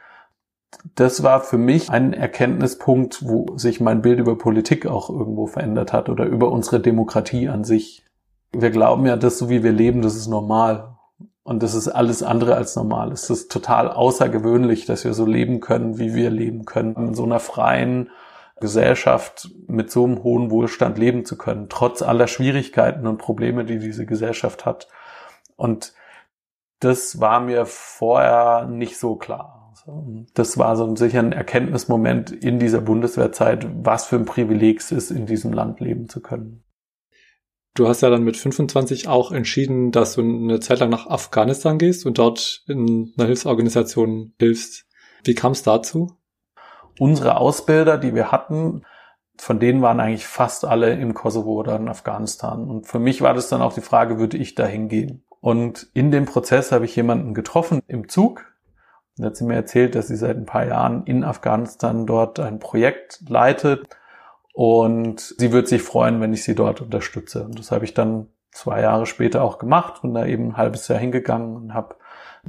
Das 0.95 1.23
war 1.23 1.41
für 1.41 1.59
mich 1.59 1.91
ein 1.91 2.13
Erkenntnispunkt, 2.13 3.27
wo 3.27 3.57
sich 3.57 3.81
mein 3.81 4.03
Bild 4.03 4.19
über 4.19 4.39
Politik 4.39 4.87
auch 4.87 5.11
irgendwo 5.11 5.47
verändert 5.47 5.93
hat 5.93 6.09
oder 6.09 6.25
über 6.25 6.51
unsere 6.51 6.81
Demokratie 6.81 7.49
an 7.49 7.65
sich. 7.65 8.05
Wir 8.53 8.71
glauben 8.71 9.07
ja, 9.07 9.17
dass 9.17 9.39
so 9.39 9.51
wie 9.51 9.63
wir 9.63 9.73
leben, 9.73 10.03
das 10.03 10.17
ist 10.17 10.29
normal. 10.29 10.97
Und 11.45 11.63
das 11.63 11.75
ist 11.75 11.89
alles 11.89 12.23
andere 12.23 12.55
als 12.55 12.77
normal. 12.77 13.11
Es 13.11 13.29
ist 13.29 13.51
total 13.51 13.91
außergewöhnlich, 13.91 14.87
dass 14.87 15.05
wir 15.05 15.13
so 15.13 15.27
leben 15.27 15.61
können, 15.61 15.99
wie 15.99 16.15
wir 16.15 16.31
leben 16.31 16.65
können. 16.65 16.95
In 16.95 17.15
so 17.15 17.25
einer 17.25 17.41
freien, 17.41 18.11
Gesellschaft 18.61 19.51
mit 19.67 19.91
so 19.91 20.05
einem 20.05 20.23
hohen 20.23 20.51
Wohlstand 20.51 20.99
leben 20.99 21.25
zu 21.25 21.37
können, 21.37 21.69
trotz 21.69 22.03
aller 22.03 22.29
Schwierigkeiten 22.29 23.07
und 23.07 23.19
Probleme, 23.19 23.65
die 23.65 23.79
diese 23.79 24.07
Gesellschaft 24.07 24.65
hat. 24.67 24.89
Und 25.57 25.95
das 26.81 27.21
war 27.21 27.41
mir 27.41 27.67
vorher 27.67 28.67
nicht 28.67 28.99
so 28.99 29.17
klar. 29.17 29.73
Das 30.35 30.59
war 30.59 30.77
so 30.77 30.95
sicher 30.95 31.19
ein 31.19 31.33
Erkenntnismoment 31.33 32.31
in 32.31 32.59
dieser 32.59 32.81
Bundeswehrzeit, 32.81 33.67
was 33.85 34.07
für 34.07 34.17
ein 34.17 34.25
Privileg 34.25 34.81
es 34.81 34.93
ist, 34.93 35.11
in 35.11 35.27
diesem 35.27 35.53
Land 35.53 35.81
leben 35.81 36.09
zu 36.09 36.21
können. 36.21 36.65
Du 37.75 37.89
hast 37.89 38.03
ja 38.03 38.11
dann 38.11 38.23
mit 38.23 38.37
25 38.37 39.09
auch 39.09 39.33
entschieden, 39.33 39.93
dass 39.93 40.15
du 40.15 40.21
eine 40.21 40.61
Zeit 40.61 40.81
lang 40.81 40.91
nach 40.91 41.07
Afghanistan 41.07 41.79
gehst 41.79 42.05
und 42.05 42.19
dort 42.19 42.63
in 42.67 43.13
einer 43.17 43.27
Hilfsorganisation 43.27 44.35
hilfst. 44.39 44.85
Wie 45.25 45.35
kam 45.35 45.53
es 45.53 45.63
dazu? 45.63 46.19
Unsere 47.03 47.39
Ausbilder, 47.39 47.99
die 47.99 48.15
wir 48.15 48.31
hatten, 48.31 48.83
von 49.37 49.59
denen 49.59 49.83
waren 49.83 49.99
eigentlich 49.99 50.29
fast 50.29 50.65
alle 50.65 50.93
im 50.93 51.15
Kosovo 51.15 51.55
oder 51.55 51.75
in 51.75 51.89
Afghanistan. 51.89 52.71
Und 52.71 52.87
für 52.87 53.01
mich 53.01 53.23
war 53.23 53.35
das 53.35 53.49
dann 53.49 53.61
auch 53.61 53.73
die 53.73 53.81
Frage, 53.81 54.21
würde 54.21 54.37
ich 54.37 54.55
da 54.55 54.67
hingehen? 54.67 55.25
Und 55.41 55.89
in 55.95 56.13
dem 56.13 56.27
Prozess 56.27 56.71
habe 56.71 56.85
ich 56.85 56.95
jemanden 56.95 57.35
getroffen 57.35 57.83
im 57.89 58.09
Zug. 58.09 58.45
Und 59.19 59.25
hat 59.25 59.37
sie 59.37 59.45
mir 59.45 59.57
erzählt, 59.57 59.97
dass 59.97 60.07
sie 60.07 60.15
seit 60.15 60.37
ein 60.37 60.47
paar 60.47 60.65
Jahren 60.65 61.03
in 61.05 61.25
Afghanistan 61.25 62.07
dort 62.07 62.39
ein 62.39 62.61
Projekt 62.61 63.21
leitet. 63.29 63.89
Und 64.53 65.35
sie 65.39 65.51
wird 65.51 65.67
sich 65.67 65.83
freuen, 65.83 66.21
wenn 66.21 66.33
ich 66.33 66.45
sie 66.45 66.55
dort 66.55 66.81
unterstütze. 66.81 67.43
Und 67.43 67.59
das 67.59 67.73
habe 67.73 67.85
ich 67.85 67.95
dann 67.95 68.29
zwei 68.53 68.81
Jahre 68.81 69.07
später 69.07 69.43
auch 69.43 69.59
gemacht 69.59 70.05
und 70.05 70.15
da 70.15 70.25
eben 70.25 70.51
ein 70.51 70.57
halbes 70.57 70.87
Jahr 70.87 71.01
hingegangen 71.01 71.57
und 71.57 71.75
habe 71.75 71.97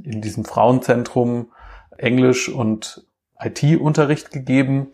in 0.03 0.21
diesem 0.21 0.45
Frauenzentrum 0.45 1.51
Englisch 1.97 2.49
und 2.49 3.07
IT-Unterricht 3.43 4.31
gegeben 4.31 4.91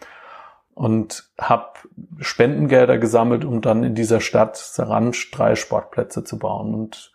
und 0.73 1.29
habe 1.37 1.73
Spendengelder 2.19 2.97
gesammelt, 2.97 3.43
um 3.43 3.61
dann 3.61 3.83
in 3.83 3.95
dieser 3.95 4.21
Stadt 4.21 4.55
Saranj 4.55 5.29
drei 5.31 5.55
Sportplätze 5.55 6.23
zu 6.23 6.39
bauen. 6.39 6.73
Und 6.73 7.11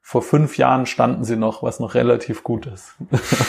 vor 0.00 0.22
fünf 0.22 0.56
Jahren 0.56 0.86
standen 0.86 1.24
sie 1.24 1.36
noch, 1.36 1.62
was 1.62 1.80
noch 1.80 1.94
relativ 1.94 2.44
gut 2.44 2.66
ist. 2.66 2.94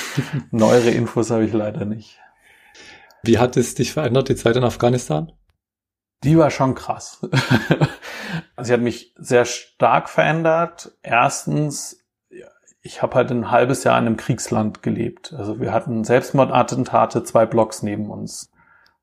Neuere 0.52 0.90
Infos 0.90 1.30
habe 1.30 1.46
ich 1.46 1.54
leider 1.54 1.86
nicht. 1.86 2.20
Wie 3.24 3.38
hat 3.38 3.56
es 3.56 3.76
dich 3.76 3.94
verändert, 3.94 4.30
die 4.30 4.36
Zeit 4.36 4.56
in 4.56 4.64
Afghanistan? 4.64 5.32
Die 6.24 6.38
war 6.38 6.50
schon 6.50 6.76
krass. 6.76 7.22
Sie 8.62 8.74
hat 8.74 8.82
mich 8.82 9.14
sehr 9.18 9.46
stark 9.46 10.10
verändert. 10.10 10.92
Erstens 11.02 12.01
ich 12.82 13.02
habe 13.02 13.16
halt 13.16 13.32
ein 13.32 13.52
halbes 13.52 13.84
Jahr 13.84 13.98
in 14.00 14.08
einem 14.08 14.18
Kriegsland 14.18 14.82
gelebt. 14.82 15.34
Also 15.38 15.60
wir 15.60 15.72
hatten 15.72 16.04
Selbstmordattentate 16.04 17.24
zwei 17.24 17.46
Blocks 17.46 17.84
neben 17.84 18.10
uns. 18.10 18.52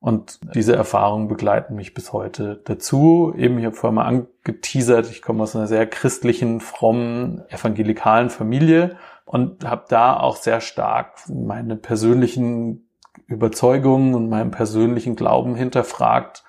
Und 0.01 0.39
diese 0.55 0.77
Erfahrungen 0.77 1.27
begleiten 1.27 1.75
mich 1.75 1.93
bis 1.93 2.13
heute. 2.13 2.61
Dazu, 2.65 3.35
eben, 3.37 3.59
ich 3.59 3.65
habe 3.65 3.75
vorhin 3.75 3.97
mal 3.97 4.07
angeteasert, 4.07 5.11
ich 5.11 5.23
komme 5.23 5.43
aus 5.43 5.57
einer 5.57 5.67
sehr 5.67 5.87
christlichen, 5.87 6.61
frommen, 6.61 7.43
evangelikalen 7.49 8.31
Familie 8.31 8.97
und 9.25 9.65
habe 9.65 9.87
da 9.89 10.17
auch 10.17 10.37
sehr 10.37 10.61
stark 10.61 11.19
meine 11.29 11.77
persönlichen 11.77 12.89
Überzeugungen 13.27 14.15
und 14.15 14.29
meinen 14.29 14.53
persönlichen 14.53 15.17
Glauben 15.17 15.57
hinterfragt, 15.57 16.45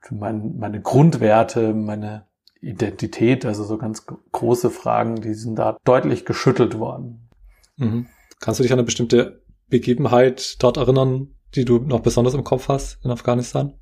für 0.00 0.14
mein, 0.14 0.56
meine 0.58 0.80
Grundwerte, 0.80 1.74
meine 1.74 2.26
Identität, 2.60 3.44
also 3.44 3.64
so 3.64 3.78
ganz 3.78 4.06
große 4.06 4.70
Fragen, 4.70 5.16
die 5.16 5.34
sind 5.34 5.56
da 5.56 5.76
deutlich 5.84 6.24
geschüttelt 6.24 6.78
worden. 6.78 7.28
Mhm. 7.76 8.06
Kannst 8.40 8.60
du 8.60 8.62
dich 8.62 8.72
an 8.72 8.78
eine 8.78 8.86
bestimmte 8.86 9.42
Begebenheit 9.68 10.62
dort 10.62 10.76
erinnern, 10.76 11.34
die 11.54 11.64
du 11.64 11.78
noch 11.78 12.00
besonders 12.00 12.34
im 12.34 12.44
Kopf 12.44 12.68
hast 12.68 13.04
in 13.04 13.10
Afghanistan? 13.10 13.74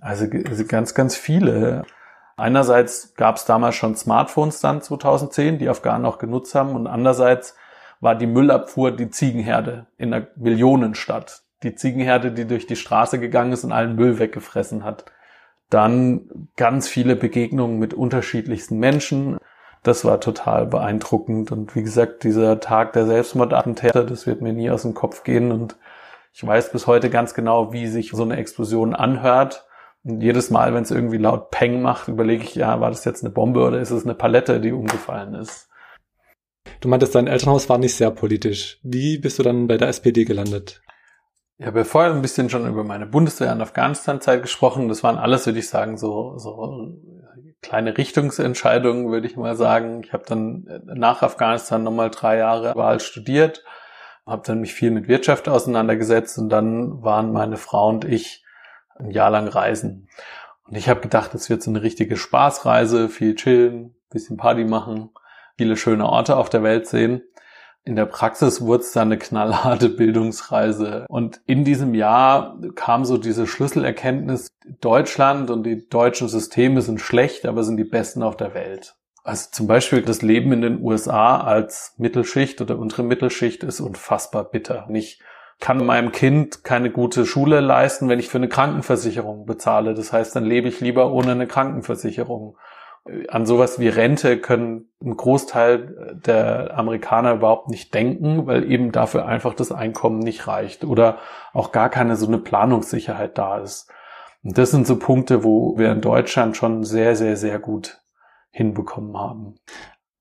Also, 0.00 0.26
also 0.46 0.64
ganz, 0.64 0.94
ganz 0.94 1.16
viele. 1.16 1.84
Einerseits 2.36 3.14
gab 3.14 3.36
es 3.36 3.44
damals 3.44 3.74
schon 3.74 3.96
Smartphones 3.96 4.60
dann 4.60 4.80
2010, 4.80 5.58
die 5.58 5.68
Afghanen 5.68 6.06
auch 6.06 6.18
genutzt 6.18 6.54
haben, 6.54 6.74
und 6.74 6.86
andererseits 6.86 7.54
war 8.00 8.14
die 8.14 8.26
Müllabfuhr 8.26 8.92
die 8.92 9.10
Ziegenherde 9.10 9.86
in 9.98 10.14
einer 10.14 10.26
Millionenstadt. 10.36 11.42
Die 11.62 11.74
Ziegenherde, 11.74 12.32
die 12.32 12.46
durch 12.46 12.66
die 12.66 12.76
Straße 12.76 13.18
gegangen 13.18 13.52
ist 13.52 13.64
und 13.64 13.72
allen 13.72 13.94
Müll 13.94 14.18
weggefressen 14.18 14.84
hat. 14.84 15.04
Dann 15.70 16.48
ganz 16.56 16.88
viele 16.88 17.16
Begegnungen 17.16 17.78
mit 17.78 17.94
unterschiedlichsten 17.94 18.78
Menschen. 18.78 19.38
Das 19.82 20.04
war 20.04 20.20
total 20.20 20.66
beeindruckend. 20.66 21.52
Und 21.52 21.74
wie 21.76 21.82
gesagt, 21.82 22.24
dieser 22.24 22.60
Tag 22.60 22.92
der 22.92 23.06
Selbstmordattentäter, 23.06 24.04
das 24.04 24.26
wird 24.26 24.42
mir 24.42 24.52
nie 24.52 24.70
aus 24.70 24.82
dem 24.82 24.94
Kopf 24.94 25.22
gehen. 25.22 25.52
Und 25.52 25.76
ich 26.32 26.44
weiß 26.44 26.72
bis 26.72 26.86
heute 26.86 27.08
ganz 27.08 27.34
genau, 27.34 27.72
wie 27.72 27.86
sich 27.86 28.10
so 28.10 28.22
eine 28.22 28.36
Explosion 28.36 28.94
anhört. 28.94 29.66
Und 30.02 30.22
jedes 30.22 30.50
Mal, 30.50 30.74
wenn 30.74 30.82
es 30.82 30.90
irgendwie 30.90 31.18
laut 31.18 31.50
Peng 31.50 31.82
macht, 31.82 32.08
überlege 32.08 32.42
ich, 32.42 32.54
ja, 32.54 32.80
war 32.80 32.90
das 32.90 33.04
jetzt 33.04 33.22
eine 33.22 33.32
Bombe 33.32 33.60
oder 33.60 33.80
ist 33.80 33.90
es 33.90 34.04
eine 34.04 34.14
Palette, 34.14 34.60
die 34.60 34.72
umgefallen 34.72 35.34
ist? 35.34 35.68
Du 36.80 36.88
meintest, 36.88 37.14
dein 37.14 37.26
Elternhaus 37.26 37.68
war 37.68 37.78
nicht 37.78 37.94
sehr 37.94 38.10
politisch. 38.10 38.78
Wie 38.82 39.18
bist 39.18 39.38
du 39.38 39.42
dann 39.42 39.66
bei 39.66 39.76
der 39.76 39.88
SPD 39.88 40.24
gelandet? 40.24 40.82
Ich 41.60 41.66
habe 41.66 41.84
vorher 41.84 42.10
ein 42.10 42.22
bisschen 42.22 42.48
schon 42.48 42.66
über 42.66 42.84
meine 42.84 43.04
Bundeswehr- 43.04 43.52
und 43.52 43.60
Afghanistan-Zeit 43.60 44.40
gesprochen. 44.40 44.88
Das 44.88 45.02
waren 45.02 45.18
alles, 45.18 45.44
würde 45.44 45.58
ich 45.58 45.68
sagen, 45.68 45.98
so, 45.98 46.38
so 46.38 46.96
kleine 47.60 47.98
Richtungsentscheidungen, 47.98 49.10
würde 49.10 49.26
ich 49.26 49.36
mal 49.36 49.54
sagen. 49.54 50.00
Ich 50.02 50.14
habe 50.14 50.24
dann 50.26 50.66
nach 50.86 51.20
Afghanistan 51.20 51.82
nochmal 51.82 52.08
drei 52.08 52.38
Jahre 52.38 52.74
Wahl 52.76 52.98
studiert, 52.98 53.62
habe 54.26 54.40
dann 54.46 54.62
mich 54.62 54.72
viel 54.72 54.90
mit 54.90 55.06
Wirtschaft 55.06 55.50
auseinandergesetzt 55.50 56.38
und 56.38 56.48
dann 56.48 57.02
waren 57.02 57.30
meine 57.30 57.58
Frau 57.58 57.90
und 57.90 58.06
ich 58.06 58.42
ein 58.98 59.10
Jahr 59.10 59.28
lang 59.28 59.46
reisen. 59.46 60.08
Und 60.66 60.78
ich 60.78 60.88
habe 60.88 61.00
gedacht, 61.00 61.34
es 61.34 61.50
wird 61.50 61.62
so 61.62 61.70
eine 61.70 61.82
richtige 61.82 62.16
Spaßreise, 62.16 63.10
viel 63.10 63.34
chillen, 63.34 63.94
bisschen 64.08 64.38
Party 64.38 64.64
machen, 64.64 65.10
viele 65.58 65.76
schöne 65.76 66.06
Orte 66.06 66.36
auf 66.38 66.48
der 66.48 66.62
Welt 66.62 66.86
sehen. 66.86 67.20
In 67.84 67.96
der 67.96 68.06
Praxis 68.06 68.60
wurde 68.60 68.82
es 68.82 68.92
dann 68.92 69.08
eine 69.08 69.18
knallharte 69.18 69.88
Bildungsreise. 69.88 71.06
Und 71.08 71.40
in 71.46 71.64
diesem 71.64 71.94
Jahr 71.94 72.58
kam 72.74 73.04
so 73.04 73.16
diese 73.16 73.46
Schlüsselerkenntnis, 73.46 74.48
Deutschland 74.80 75.50
und 75.50 75.64
die 75.64 75.88
deutschen 75.88 76.28
Systeme 76.28 76.82
sind 76.82 77.00
schlecht, 77.00 77.46
aber 77.46 77.64
sind 77.64 77.78
die 77.78 77.84
besten 77.84 78.22
auf 78.22 78.36
der 78.36 78.54
Welt. 78.54 78.96
Also 79.22 79.48
zum 79.50 79.66
Beispiel 79.66 80.02
das 80.02 80.22
Leben 80.22 80.52
in 80.52 80.62
den 80.62 80.82
USA 80.82 81.40
als 81.40 81.94
Mittelschicht 81.98 82.60
oder 82.60 82.78
untere 82.78 83.02
Mittelschicht 83.02 83.62
ist 83.64 83.80
unfassbar 83.80 84.44
bitter. 84.44 84.88
Ich 84.92 85.20
kann 85.58 85.84
meinem 85.84 86.10
Kind 86.10 86.64
keine 86.64 86.90
gute 86.90 87.26
Schule 87.26 87.60
leisten, 87.60 88.08
wenn 88.08 88.18
ich 88.18 88.28
für 88.28 88.38
eine 88.38 88.48
Krankenversicherung 88.48 89.44
bezahle. 89.44 89.94
Das 89.94 90.12
heißt, 90.12 90.34
dann 90.34 90.44
lebe 90.44 90.68
ich 90.68 90.80
lieber 90.80 91.12
ohne 91.12 91.32
eine 91.32 91.46
Krankenversicherung 91.46 92.56
an 93.28 93.46
sowas 93.46 93.78
wie 93.78 93.88
Rente 93.88 94.38
können 94.38 94.90
ein 95.02 95.16
Großteil 95.16 96.20
der 96.24 96.76
Amerikaner 96.76 97.34
überhaupt 97.34 97.68
nicht 97.68 97.94
denken, 97.94 98.46
weil 98.46 98.70
eben 98.70 98.92
dafür 98.92 99.26
einfach 99.26 99.54
das 99.54 99.72
Einkommen 99.72 100.18
nicht 100.18 100.46
reicht 100.46 100.84
oder 100.84 101.18
auch 101.52 101.72
gar 101.72 101.88
keine 101.88 102.16
so 102.16 102.26
eine 102.26 102.38
Planungssicherheit 102.38 103.38
da 103.38 103.58
ist. 103.58 103.90
Und 104.42 104.56
das 104.56 104.70
sind 104.70 104.86
so 104.86 104.98
Punkte, 104.98 105.44
wo 105.44 105.76
wir 105.78 105.90
in 105.92 106.00
Deutschland 106.00 106.56
schon 106.56 106.84
sehr, 106.84 107.16
sehr, 107.16 107.36
sehr 107.36 107.58
gut 107.58 108.00
hinbekommen 108.50 109.16
haben. 109.16 109.56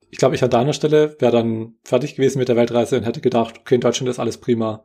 Ich 0.10 0.18
glaube, 0.18 0.36
ich 0.36 0.44
an 0.44 0.50
deiner 0.50 0.74
Stelle 0.74 1.16
wäre 1.20 1.32
dann 1.32 1.76
fertig 1.84 2.16
gewesen 2.16 2.40
mit 2.40 2.50
der 2.50 2.56
Weltreise 2.56 2.98
und 2.98 3.04
hätte 3.04 3.22
gedacht, 3.22 3.60
okay, 3.60 3.76
in 3.76 3.82
Deutschland 3.82 4.10
ist 4.10 4.20
alles 4.20 4.40
prima. 4.40 4.84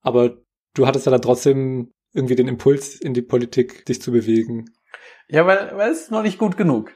Aber 0.00 0.38
du 0.74 0.86
hattest 0.86 1.06
ja 1.06 1.12
dann 1.12 1.22
trotzdem 1.22 1.92
irgendwie 2.14 2.36
den 2.36 2.48
Impuls 2.48 2.96
in 2.96 3.14
die 3.14 3.22
Politik, 3.22 3.84
dich 3.86 4.00
zu 4.00 4.12
bewegen. 4.12 4.66
Ja, 5.28 5.46
weil, 5.46 5.72
weil 5.76 5.90
es 5.90 6.02
ist 6.02 6.10
noch 6.10 6.22
nicht 6.22 6.38
gut 6.38 6.56
genug. 6.56 6.92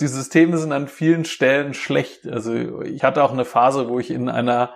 die 0.00 0.06
Systeme 0.06 0.56
sind 0.58 0.72
an 0.72 0.88
vielen 0.88 1.24
Stellen 1.24 1.74
schlecht. 1.74 2.26
Also 2.26 2.82
ich 2.82 3.04
hatte 3.04 3.22
auch 3.22 3.32
eine 3.32 3.44
Phase, 3.44 3.88
wo 3.88 3.98
ich 3.98 4.10
in 4.10 4.28
einer 4.28 4.70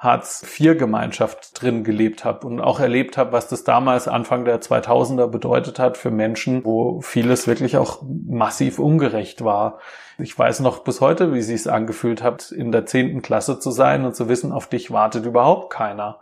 Hartz-IV-Gemeinschaft 0.00 1.60
drin 1.60 1.84
gelebt 1.84 2.24
habe 2.24 2.46
und 2.46 2.58
auch 2.58 2.80
erlebt 2.80 3.18
habe, 3.18 3.32
was 3.32 3.48
das 3.48 3.64
damals 3.64 4.08
Anfang 4.08 4.46
der 4.46 4.62
2000er 4.62 5.26
bedeutet 5.26 5.78
hat 5.78 5.98
für 5.98 6.10
Menschen, 6.10 6.64
wo 6.64 7.02
vieles 7.02 7.46
wirklich 7.46 7.76
auch 7.76 8.02
massiv 8.26 8.78
ungerecht 8.78 9.44
war. 9.44 9.78
Ich 10.16 10.38
weiß 10.38 10.60
noch 10.60 10.78
bis 10.84 11.02
heute, 11.02 11.34
wie 11.34 11.40
es 11.40 11.48
sich 11.48 11.70
angefühlt 11.70 12.22
hat, 12.22 12.50
in 12.50 12.72
der 12.72 12.86
zehnten 12.86 13.20
Klasse 13.20 13.58
zu 13.58 13.70
sein 13.70 14.06
und 14.06 14.16
zu 14.16 14.30
wissen, 14.30 14.52
auf 14.52 14.68
dich 14.68 14.90
wartet 14.90 15.26
überhaupt 15.26 15.70
keiner. 15.70 16.20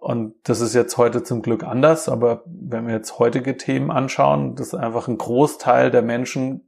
Und 0.00 0.34
das 0.44 0.62
ist 0.62 0.74
jetzt 0.74 0.96
heute 0.96 1.22
zum 1.22 1.42
Glück 1.42 1.62
anders, 1.62 2.08
aber 2.08 2.42
wenn 2.46 2.86
wir 2.86 2.94
jetzt 2.94 3.18
heutige 3.18 3.58
Themen 3.58 3.90
anschauen, 3.90 4.56
dass 4.56 4.74
einfach 4.74 5.08
ein 5.08 5.18
Großteil 5.18 5.90
der 5.90 6.00
Menschen 6.00 6.66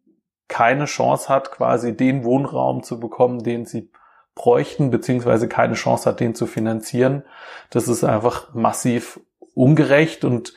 keine 0.48 0.84
Chance 0.84 1.30
hat, 1.30 1.50
quasi 1.50 1.96
den 1.96 2.24
Wohnraum 2.24 2.82
zu 2.82 3.00
bekommen, 3.00 3.42
den 3.42 3.64
sie 3.64 3.90
bräuchten, 4.34 4.90
beziehungsweise 4.90 5.48
keine 5.48 5.74
Chance 5.74 6.10
hat, 6.10 6.20
den 6.20 6.34
zu 6.34 6.46
finanzieren. 6.46 7.24
Das 7.70 7.88
ist 7.88 8.04
einfach 8.04 8.52
massiv 8.52 9.18
ungerecht 9.54 10.26
und 10.26 10.52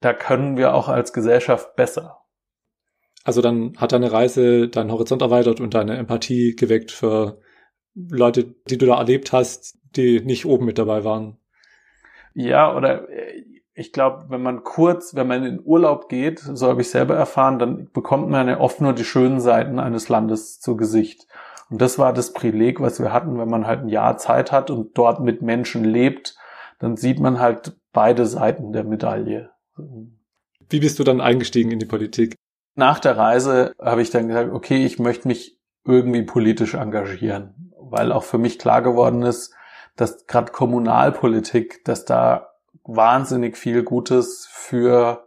da 0.00 0.12
können 0.12 0.56
wir 0.56 0.74
auch 0.74 0.88
als 0.88 1.12
Gesellschaft 1.12 1.76
besser. 1.76 2.22
Also 3.22 3.40
dann 3.40 3.74
hat 3.76 3.92
deine 3.92 4.10
Reise 4.10 4.68
deinen 4.68 4.90
Horizont 4.90 5.22
erweitert 5.22 5.60
und 5.60 5.74
deine 5.74 5.96
Empathie 5.96 6.56
geweckt 6.56 6.90
für 6.90 7.40
Leute, 7.94 8.54
die 8.68 8.78
du 8.78 8.86
da 8.86 8.98
erlebt 8.98 9.32
hast, 9.32 9.78
die 9.96 10.20
nicht 10.20 10.44
oben 10.44 10.64
mit 10.64 10.78
dabei 10.78 11.04
waren. 11.04 11.38
Ja, 12.36 12.76
oder 12.76 13.08
äh, 13.08 13.44
ich 13.72 13.92
glaube, 13.92 14.26
wenn 14.28 14.42
man 14.42 14.62
kurz, 14.62 15.14
wenn 15.14 15.26
man 15.26 15.44
in 15.44 15.60
Urlaub 15.64 16.08
geht, 16.10 16.38
so 16.38 16.68
habe 16.68 16.82
ich 16.82 16.90
selber 16.90 17.16
erfahren, 17.16 17.58
dann 17.58 17.90
bekommt 17.92 18.28
man 18.28 18.46
ja 18.46 18.60
oft 18.60 18.80
nur 18.80 18.92
die 18.92 19.04
schönen 19.04 19.40
Seiten 19.40 19.78
eines 19.78 20.10
Landes 20.10 20.60
zu 20.60 20.76
Gesicht. 20.76 21.26
Und 21.70 21.80
das 21.80 21.98
war 21.98 22.12
das 22.12 22.34
Privileg, 22.34 22.80
was 22.80 23.00
wir 23.00 23.12
hatten, 23.12 23.38
wenn 23.38 23.48
man 23.48 23.66
halt 23.66 23.80
ein 23.80 23.88
Jahr 23.88 24.18
Zeit 24.18 24.52
hat 24.52 24.70
und 24.70 24.96
dort 24.96 25.20
mit 25.20 25.40
Menschen 25.40 25.82
lebt, 25.82 26.36
dann 26.78 26.96
sieht 26.96 27.20
man 27.20 27.40
halt 27.40 27.76
beide 27.92 28.26
Seiten 28.26 28.72
der 28.72 28.84
Medaille. 28.84 29.50
Wie 30.68 30.80
bist 30.80 30.98
du 30.98 31.04
dann 31.04 31.22
eingestiegen 31.22 31.70
in 31.70 31.78
die 31.78 31.86
Politik? 31.86 32.34
Nach 32.74 32.98
der 32.98 33.16
Reise 33.16 33.72
habe 33.80 34.02
ich 34.02 34.10
dann 34.10 34.28
gesagt, 34.28 34.52
okay, 34.52 34.84
ich 34.84 34.98
möchte 34.98 35.26
mich 35.26 35.58
irgendwie 35.86 36.22
politisch 36.22 36.74
engagieren, 36.74 37.72
weil 37.78 38.12
auch 38.12 38.24
für 38.24 38.38
mich 38.38 38.58
klar 38.58 38.82
geworden 38.82 39.22
ist, 39.22 39.54
dass 39.96 40.26
gerade 40.26 40.52
Kommunalpolitik, 40.52 41.84
dass 41.84 42.04
da 42.04 42.52
wahnsinnig 42.84 43.56
viel 43.56 43.82
Gutes 43.82 44.46
für 44.50 45.26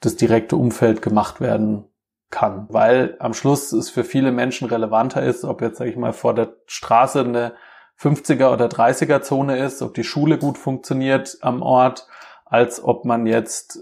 das 0.00 0.16
direkte 0.16 0.56
Umfeld 0.56 1.02
gemacht 1.02 1.40
werden 1.40 1.84
kann, 2.30 2.66
weil 2.68 3.16
am 3.20 3.32
Schluss 3.32 3.72
es 3.72 3.88
für 3.88 4.04
viele 4.04 4.32
Menschen 4.32 4.68
relevanter 4.68 5.22
ist, 5.22 5.44
ob 5.44 5.62
jetzt, 5.62 5.78
sage 5.78 5.90
ich 5.90 5.96
mal, 5.96 6.12
vor 6.12 6.34
der 6.34 6.56
Straße 6.66 7.20
eine 7.20 7.54
50er 7.98 8.52
oder 8.52 8.66
30er 8.66 9.22
Zone 9.22 9.58
ist, 9.58 9.82
ob 9.82 9.94
die 9.94 10.04
Schule 10.04 10.38
gut 10.38 10.58
funktioniert 10.58 11.38
am 11.40 11.62
Ort, 11.62 12.06
als 12.44 12.82
ob 12.82 13.04
man 13.04 13.26
jetzt 13.26 13.80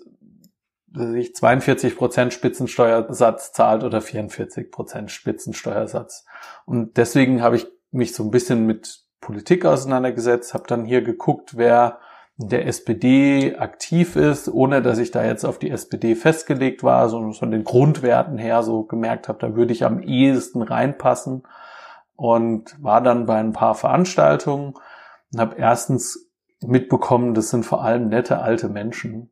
sich 0.92 1.34
42 1.34 1.96
Prozent 1.96 2.32
Spitzensteuersatz 2.32 3.52
zahlt 3.52 3.84
oder 3.84 4.00
44 4.00 4.70
Prozent 4.70 5.10
Spitzensteuersatz. 5.10 6.24
Und 6.64 6.96
deswegen 6.96 7.42
habe 7.42 7.56
ich 7.56 7.66
mich 7.90 8.14
so 8.14 8.22
ein 8.22 8.30
bisschen 8.30 8.64
mit 8.64 9.05
Politik 9.20 9.64
auseinandergesetzt, 9.64 10.54
habe 10.54 10.64
dann 10.66 10.84
hier 10.84 11.02
geguckt, 11.02 11.56
wer 11.56 11.98
der 12.38 12.66
SPD 12.66 13.56
aktiv 13.56 14.14
ist, 14.14 14.48
ohne 14.48 14.82
dass 14.82 14.98
ich 14.98 15.10
da 15.10 15.24
jetzt 15.24 15.44
auf 15.44 15.58
die 15.58 15.70
SPD 15.70 16.14
festgelegt 16.14 16.82
war, 16.82 17.08
sondern 17.08 17.32
von 17.32 17.50
den 17.50 17.64
Grundwerten 17.64 18.36
her 18.36 18.62
so 18.62 18.82
gemerkt 18.82 19.28
habe, 19.28 19.38
da 19.38 19.56
würde 19.56 19.72
ich 19.72 19.84
am 19.84 20.02
ehesten 20.02 20.62
reinpassen. 20.62 21.44
Und 22.14 22.82
war 22.82 23.02
dann 23.02 23.26
bei 23.26 23.38
ein 23.38 23.52
paar 23.52 23.74
Veranstaltungen 23.74 24.74
und 25.32 25.40
habe 25.40 25.56
erstens 25.56 26.30
mitbekommen, 26.64 27.34
das 27.34 27.50
sind 27.50 27.66
vor 27.66 27.82
allem 27.84 28.08
nette 28.08 28.40
alte 28.40 28.70
Menschen, 28.70 29.30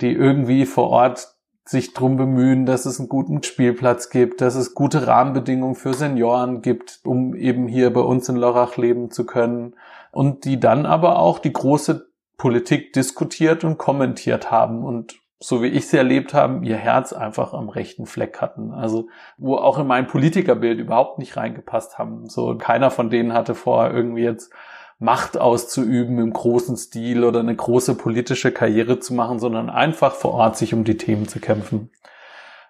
die 0.00 0.12
irgendwie 0.12 0.64
vor 0.64 0.90
Ort 0.90 1.33
sich 1.66 1.94
drum 1.94 2.16
bemühen, 2.16 2.66
dass 2.66 2.84
es 2.84 3.00
einen 3.00 3.08
guten 3.08 3.42
Spielplatz 3.42 4.10
gibt, 4.10 4.40
dass 4.40 4.54
es 4.54 4.74
gute 4.74 5.06
Rahmenbedingungen 5.06 5.74
für 5.74 5.94
Senioren 5.94 6.60
gibt, 6.60 7.00
um 7.04 7.34
eben 7.34 7.68
hier 7.68 7.92
bei 7.92 8.02
uns 8.02 8.28
in 8.28 8.36
Lörrach 8.36 8.76
leben 8.76 9.10
zu 9.10 9.24
können. 9.24 9.74
Und 10.10 10.44
die 10.44 10.60
dann 10.60 10.86
aber 10.86 11.18
auch 11.18 11.38
die 11.38 11.52
große 11.52 12.06
Politik 12.36 12.92
diskutiert 12.92 13.64
und 13.64 13.78
kommentiert 13.78 14.50
haben 14.50 14.84
und 14.84 15.14
so 15.40 15.62
wie 15.62 15.68
ich 15.68 15.88
sie 15.88 15.98
erlebt 15.98 16.32
haben, 16.32 16.62
ihr 16.62 16.76
Herz 16.76 17.12
einfach 17.12 17.52
am 17.52 17.68
rechten 17.68 18.06
Fleck 18.06 18.40
hatten. 18.40 18.72
Also, 18.72 19.08
wo 19.36 19.56
auch 19.56 19.78
in 19.78 19.86
mein 19.86 20.06
Politikerbild 20.06 20.78
überhaupt 20.78 21.18
nicht 21.18 21.36
reingepasst 21.36 21.98
haben. 21.98 22.28
So, 22.30 22.56
keiner 22.56 22.90
von 22.90 23.10
denen 23.10 23.34
hatte 23.34 23.54
vor, 23.54 23.90
irgendwie 23.90 24.22
jetzt 24.22 24.52
Macht 24.98 25.36
auszuüben 25.36 26.18
im 26.18 26.32
großen 26.32 26.76
Stil 26.76 27.24
oder 27.24 27.40
eine 27.40 27.54
große 27.54 27.94
politische 27.94 28.52
Karriere 28.52 29.00
zu 29.00 29.14
machen, 29.14 29.38
sondern 29.38 29.70
einfach 29.70 30.14
vor 30.14 30.34
Ort 30.34 30.56
sich 30.56 30.72
um 30.72 30.84
die 30.84 30.96
Themen 30.96 31.28
zu 31.28 31.40
kämpfen. 31.40 31.90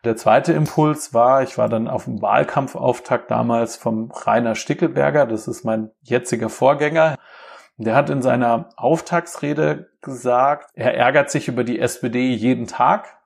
Der 0.05 0.17
zweite 0.17 0.53
Impuls 0.53 1.15
war, 1.15 1.43
ich 1.43 1.57
war 1.57 1.71
dann 1.71 1.89
auf 1.89 2.05
dem 2.05 2.21
Wahlkampfauftakt 2.21 3.31
damals 3.31 3.77
vom 3.77 4.11
Rainer 4.11 4.55
Stickelberger, 4.55 5.27
das 5.27 5.49
ist 5.49 5.65
mein 5.65 5.91
jetziger 6.03 6.51
Vorgänger. 6.51 7.17
Der 7.79 7.95
hat 7.97 8.11
in 8.11 8.21
seiner 8.21 8.69
Auftaktsrede 8.77 9.91
gesagt, 10.03 10.71
er 10.75 10.95
ärgert 10.95 11.31
sich 11.31 11.49
über 11.49 11.65
die 11.65 11.81
SPD 11.81 12.33
jeden 12.33 12.67
Tag, 12.67 13.19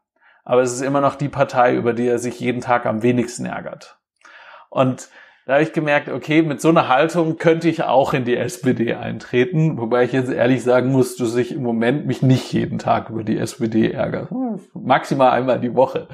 aber 0.44 0.62
es 0.62 0.72
ist 0.72 0.80
immer 0.80 1.00
noch 1.00 1.16
die 1.16 1.28
Partei, 1.28 1.74
über 1.74 1.92
die 1.92 2.06
er 2.06 2.18
sich 2.18 2.38
jeden 2.38 2.60
Tag 2.60 2.86
am 2.86 3.02
wenigsten 3.02 3.44
ärgert. 3.44 3.98
Und 4.70 5.10
da 5.48 5.54
habe 5.54 5.62
ich 5.62 5.72
gemerkt, 5.72 6.10
okay, 6.10 6.42
mit 6.42 6.60
so 6.60 6.68
einer 6.68 6.88
Haltung 6.88 7.38
könnte 7.38 7.70
ich 7.70 7.82
auch 7.82 8.12
in 8.12 8.26
die 8.26 8.36
SPD 8.36 8.92
eintreten, 8.92 9.78
wobei 9.78 10.04
ich 10.04 10.12
jetzt 10.12 10.30
ehrlich 10.30 10.62
sagen 10.62 10.92
muss, 10.92 11.16
dass 11.16 11.34
ich 11.36 11.52
im 11.52 11.62
Moment 11.62 12.04
mich 12.06 12.20
nicht 12.20 12.52
jeden 12.52 12.78
Tag 12.78 13.08
über 13.08 13.24
die 13.24 13.38
SPD 13.38 13.90
ärgere. 13.90 14.28
Maximal 14.74 15.30
einmal 15.30 15.58
die 15.58 15.74
Woche. 15.74 16.06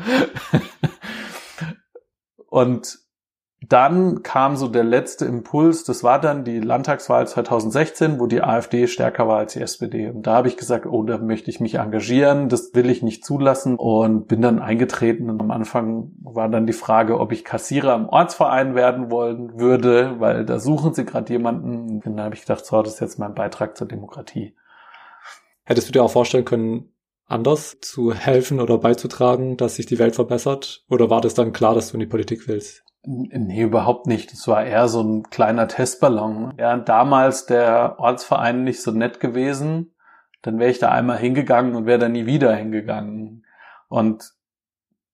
Und 2.49 2.97
dann 3.69 4.23
kam 4.23 4.57
so 4.57 4.69
der 4.69 4.85
letzte 4.85 5.25
Impuls, 5.27 5.85
das 5.85 6.03
war 6.03 6.21
dann 6.21 6.45
die 6.45 6.61
Landtagswahl 6.61 7.27
2016, 7.27 8.19
wo 8.19 8.27
die 8.27 8.43
AfD 8.43 8.87
stärker 8.87 9.29
war 9.29 9.39
als 9.39 9.53
die 9.53 9.61
SPD. 9.61 10.09
Und 10.09 10.27
da 10.27 10.35
habe 10.35 10.49
ich 10.49 10.57
gesagt, 10.57 10.87
oh, 10.87 11.03
da 11.03 11.19
möchte 11.19 11.51
ich 11.51 11.61
mich 11.61 11.77
engagieren, 11.77 12.49
das 12.49 12.75
will 12.75 12.91
ich 12.91 13.03
nicht 13.03 13.25
zulassen 13.25 13.77
und 13.77 14.27
bin 14.29 14.43
dann 14.43 14.59
eingetreten. 14.59 15.31
Und 15.31 15.41
am 15.41 15.51
Anfang 15.51 16.13
war 16.23 16.49
dann 16.49 16.67
die 16.67 16.73
Frage, 16.73 17.21
ob 17.21 17.33
ich 17.33 17.45
Kassierer 17.45 17.95
im 17.95 18.09
Ortsverein 18.09 18.75
werden 18.75 19.11
wollen 19.11 19.59
würde, 19.59 20.17
weil 20.19 20.45
da 20.45 20.59
suchen 20.59 20.95
sie 20.95 21.05
gerade 21.05 21.33
jemanden. 21.33 22.03
Und 22.03 22.07
dann 22.07 22.21
habe 22.21 22.35
ich 22.35 22.43
gedacht, 22.43 22.65
so, 22.67 22.83
das 22.83 22.95
ist 22.95 23.01
jetzt 23.01 23.19
mein 23.19 23.35
Beitrag 23.35 23.77
zur 23.77 23.87
Demokratie. 23.87 24.55
Hättest 25.65 25.89
du 25.89 25.93
dir 25.93 26.03
auch 26.03 26.11
vorstellen 26.11 26.45
können, 26.45 26.93
anders 27.27 27.79
zu 27.81 28.13
helfen 28.13 28.61
oder 28.61 28.79
beizutragen, 28.79 29.57
dass 29.57 29.77
sich 29.77 29.87
die 29.87 29.99
Welt 29.99 30.15
verbessert? 30.15 30.85
Oder 30.89 31.09
war 31.09 31.21
das 31.21 31.35
dann 31.35 31.53
klar, 31.53 31.75
dass 31.75 31.89
du 31.89 31.95
in 31.95 32.01
die 32.01 32.07
Politik 32.07 32.49
willst? 32.49 32.85
Nee, 33.07 33.63
überhaupt 33.63 34.07
nicht. 34.07 34.33
Das 34.33 34.49
war 34.49 34.65
eher 34.65 34.89
so 34.89 35.03
ein 35.03 35.25
kleiner 35.25 35.69
Testballon. 35.69 36.55
Ja, 36.59 36.77
damals 36.77 37.47
der 37.47 37.97
Ortsverein 37.99 38.65
nicht 38.65 38.83
so 38.83 38.93
nett 38.93 39.21
gewesen, 39.21 39.95
dann 40.43 40.59
wäre 40.59 40.71
ich 40.71 40.79
da 40.79 40.91
einmal 40.91 41.19
hingegangen 41.19 41.75
und 41.75 41.87
wäre 41.87 41.99
da 41.99 42.09
nie 42.09 42.27
wieder 42.27 42.55
hingegangen. 42.55 43.45
Und 43.89 44.33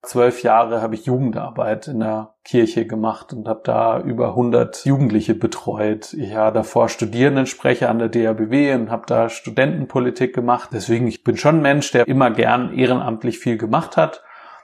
zwölf 0.02 0.42
Jahre 0.42 0.82
habe 0.82 0.94
ich 0.94 1.06
Jugendarbeit 1.06 1.88
in 1.88 2.00
der 2.00 2.34
Kirche 2.44 2.86
gemacht 2.86 3.32
und 3.32 3.48
habe 3.48 3.60
da 3.64 4.00
über 4.00 4.28
100 4.28 4.84
Jugendliche 4.84 5.34
betreut. 5.34 6.14
Ich 6.14 6.34
war 6.34 6.52
davor 6.52 6.88
Studierendensprecher 6.88 7.90
an 7.90 7.98
der 7.98 8.08
DABW 8.08 8.74
und 8.74 8.90
habe 8.90 9.04
da 9.06 9.28
Studentenpolitik 9.28 10.34
gemacht. 10.34 10.70
Deswegen, 10.72 11.06
ich 11.06 11.24
bin 11.24 11.36
schon 11.36 11.56
ein 11.56 11.62
Mensch, 11.62 11.90
der 11.90 12.06
immer 12.08 12.30
gern 12.30 12.72
ehrenamtlich 12.72 13.38
viel 13.38 13.58
gemacht 13.58 13.96
hat. 13.96 14.22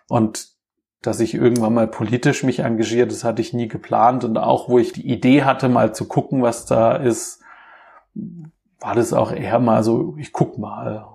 Und 0.09 0.56
dass 1.03 1.21
ich 1.21 1.35
irgendwann 1.35 1.75
mal 1.75 1.87
politisch 1.87 2.43
mich 2.43 2.61
engagiere, 2.61 3.07
das 3.07 3.25
hatte 3.25 3.43
ich 3.43 3.53
nie 3.53 3.69
geplant. 3.69 4.25
Und 4.25 4.39
auch 4.39 4.69
wo 4.69 4.79
ich 4.79 4.93
die 4.93 5.07
Idee 5.09 5.45
hatte, 5.45 5.69
mal 5.69 5.95
zu 5.95 6.07
gucken, 6.07 6.43
was 6.43 6.67
da 6.67 6.97
ist, 6.97 7.41
war 8.81 8.95
das 8.95 9.13
auch 9.13 9.33
eher 9.33 9.59
mal 9.59 9.83
so, 9.83 10.17
ich 10.19 10.33
guck 10.33 10.59
mal. 10.59 11.07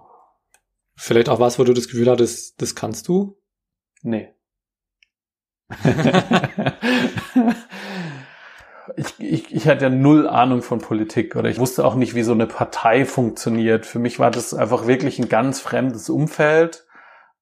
Vielleicht 0.95 1.29
auch 1.29 1.39
was, 1.39 1.57
wo 1.59 1.63
du 1.63 1.73
das 1.73 1.87
Gefühl 1.87 2.09
hattest, 2.09 2.61
das 2.61 2.75
kannst 2.75 3.07
du? 3.07 3.37
Nee. 4.01 4.33
ich, 8.97 9.19
ich, 9.19 9.53
ich 9.53 9.67
hatte 9.67 9.85
ja 9.85 9.89
null 9.89 10.27
Ahnung 10.27 10.61
von 10.61 10.79
Politik 10.79 11.35
oder 11.35 11.49
ich 11.49 11.59
wusste 11.59 11.85
auch 11.85 11.95
nicht, 11.95 12.13
wie 12.15 12.23
so 12.23 12.33
eine 12.33 12.47
Partei 12.47 13.05
funktioniert. 13.05 13.85
Für 13.85 13.99
mich 13.99 14.19
war 14.19 14.31
das 14.31 14.53
einfach 14.53 14.87
wirklich 14.87 15.19
ein 15.19 15.29
ganz 15.29 15.59
fremdes 15.59 16.09
Umfeld 16.09 16.85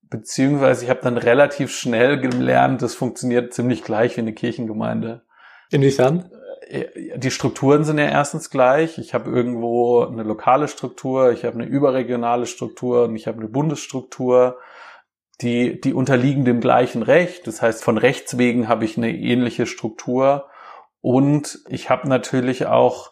beziehungsweise 0.09 0.85
ich 0.85 0.89
habe 0.89 1.01
dann 1.03 1.17
relativ 1.17 1.71
schnell 1.71 2.19
gelernt, 2.19 2.81
das 2.81 2.95
funktioniert 2.95 3.53
ziemlich 3.53 3.83
gleich 3.83 4.17
wie 4.17 4.21
eine 4.21 4.33
Kirchengemeinde. 4.33 5.21
Inwiefern? 5.69 6.29
Äh, 6.67 7.17
die 7.17 7.31
Strukturen 7.31 7.83
sind 7.83 7.97
ja 7.97 8.05
erstens 8.05 8.49
gleich. 8.49 8.97
Ich 8.97 9.13
habe 9.13 9.29
irgendwo 9.29 10.03
eine 10.03 10.23
lokale 10.23 10.67
Struktur, 10.67 11.31
ich 11.31 11.45
habe 11.45 11.55
eine 11.55 11.65
überregionale 11.65 12.45
Struktur 12.45 13.03
und 13.05 13.15
ich 13.15 13.27
habe 13.27 13.39
eine 13.39 13.49
Bundesstruktur. 13.49 14.57
Die, 15.41 15.79
die 15.79 15.93
unterliegen 15.93 16.43
dem 16.43 16.59
gleichen 16.59 17.01
Recht. 17.01 17.47
Das 17.47 17.61
heißt, 17.61 17.81
von 17.81 17.97
Rechts 17.97 18.37
wegen 18.37 18.67
habe 18.67 18.83
ich 18.83 18.97
eine 18.97 19.15
ähnliche 19.15 19.67
Struktur. 19.67 20.49
Und 20.99 21.59
ich 21.69 21.89
habe 21.89 22.09
natürlich 22.09 22.65
auch 22.65 23.11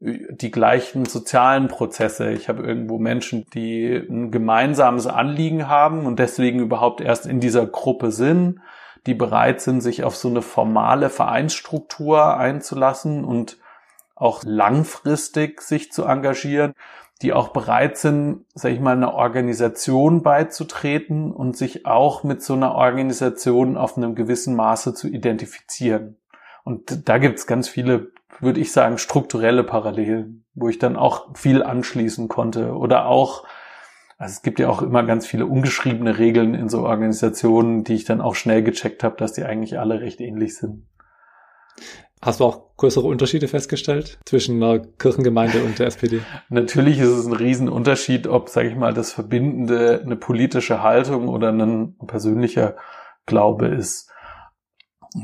die 0.00 0.50
gleichen 0.50 1.04
sozialen 1.04 1.68
Prozesse. 1.68 2.30
Ich 2.32 2.48
habe 2.48 2.62
irgendwo 2.62 2.98
Menschen, 2.98 3.46
die 3.52 3.94
ein 3.94 4.30
gemeinsames 4.30 5.06
Anliegen 5.06 5.68
haben 5.68 6.06
und 6.06 6.18
deswegen 6.18 6.60
überhaupt 6.60 7.02
erst 7.02 7.26
in 7.26 7.38
dieser 7.38 7.66
Gruppe 7.66 8.10
sind, 8.10 8.60
die 9.06 9.14
bereit 9.14 9.60
sind, 9.60 9.82
sich 9.82 10.02
auf 10.02 10.16
so 10.16 10.28
eine 10.28 10.42
formale 10.42 11.10
Vereinsstruktur 11.10 12.36
einzulassen 12.36 13.24
und 13.24 13.58
auch 14.14 14.42
langfristig 14.44 15.60
sich 15.60 15.92
zu 15.92 16.04
engagieren, 16.04 16.74
die 17.20 17.34
auch 17.34 17.48
bereit 17.48 17.98
sind, 17.98 18.46
sag 18.54 18.72
ich 18.72 18.80
mal, 18.80 18.92
einer 18.92 19.12
Organisation 19.12 20.22
beizutreten 20.22 21.32
und 21.32 21.56
sich 21.58 21.84
auch 21.84 22.24
mit 22.24 22.42
so 22.42 22.54
einer 22.54 22.74
Organisation 22.74 23.76
auf 23.76 23.98
einem 23.98 24.14
gewissen 24.14 24.56
Maße 24.56 24.94
zu 24.94 25.08
identifizieren. 25.08 26.16
Und 26.64 27.08
da 27.08 27.18
gibt's 27.18 27.46
ganz 27.46 27.68
viele 27.68 28.12
würde 28.38 28.60
ich 28.60 28.72
sagen, 28.72 28.98
strukturelle 28.98 29.64
Parallelen, 29.64 30.44
wo 30.54 30.68
ich 30.68 30.78
dann 30.78 30.96
auch 30.96 31.36
viel 31.36 31.62
anschließen 31.62 32.28
konnte 32.28 32.74
oder 32.74 33.06
auch 33.06 33.44
also 34.20 34.34
es 34.34 34.42
gibt 34.42 34.58
ja 34.58 34.68
auch 34.68 34.82
immer 34.82 35.02
ganz 35.02 35.26
viele 35.26 35.46
ungeschriebene 35.46 36.18
Regeln 36.18 36.52
in 36.52 36.68
so 36.68 36.82
Organisationen, 36.82 37.84
die 37.84 37.94
ich 37.94 38.04
dann 38.04 38.20
auch 38.20 38.34
schnell 38.34 38.62
gecheckt 38.62 39.02
habe, 39.02 39.16
dass 39.16 39.32
die 39.32 39.44
eigentlich 39.44 39.78
alle 39.78 40.02
recht 40.02 40.20
ähnlich 40.20 40.58
sind. 40.58 40.86
Hast 42.20 42.40
du 42.40 42.44
auch 42.44 42.76
größere 42.76 43.06
Unterschiede 43.06 43.48
festgestellt 43.48 44.18
zwischen 44.26 44.62
einer 44.62 44.80
Kirchengemeinde 44.80 45.64
und 45.64 45.78
der 45.78 45.86
SPD? 45.86 46.20
Natürlich 46.50 46.98
ist 46.98 47.08
es 47.08 47.24
ein 47.24 47.32
Riesenunterschied, 47.32 48.26
ob, 48.26 48.50
sage 48.50 48.68
ich 48.68 48.76
mal, 48.76 48.92
das 48.92 49.10
Verbindende 49.10 50.02
eine 50.04 50.16
politische 50.16 50.82
Haltung 50.82 51.28
oder 51.28 51.50
ein 51.50 51.96
persönlicher 52.06 52.76
Glaube 53.24 53.68
ist. 53.68 54.10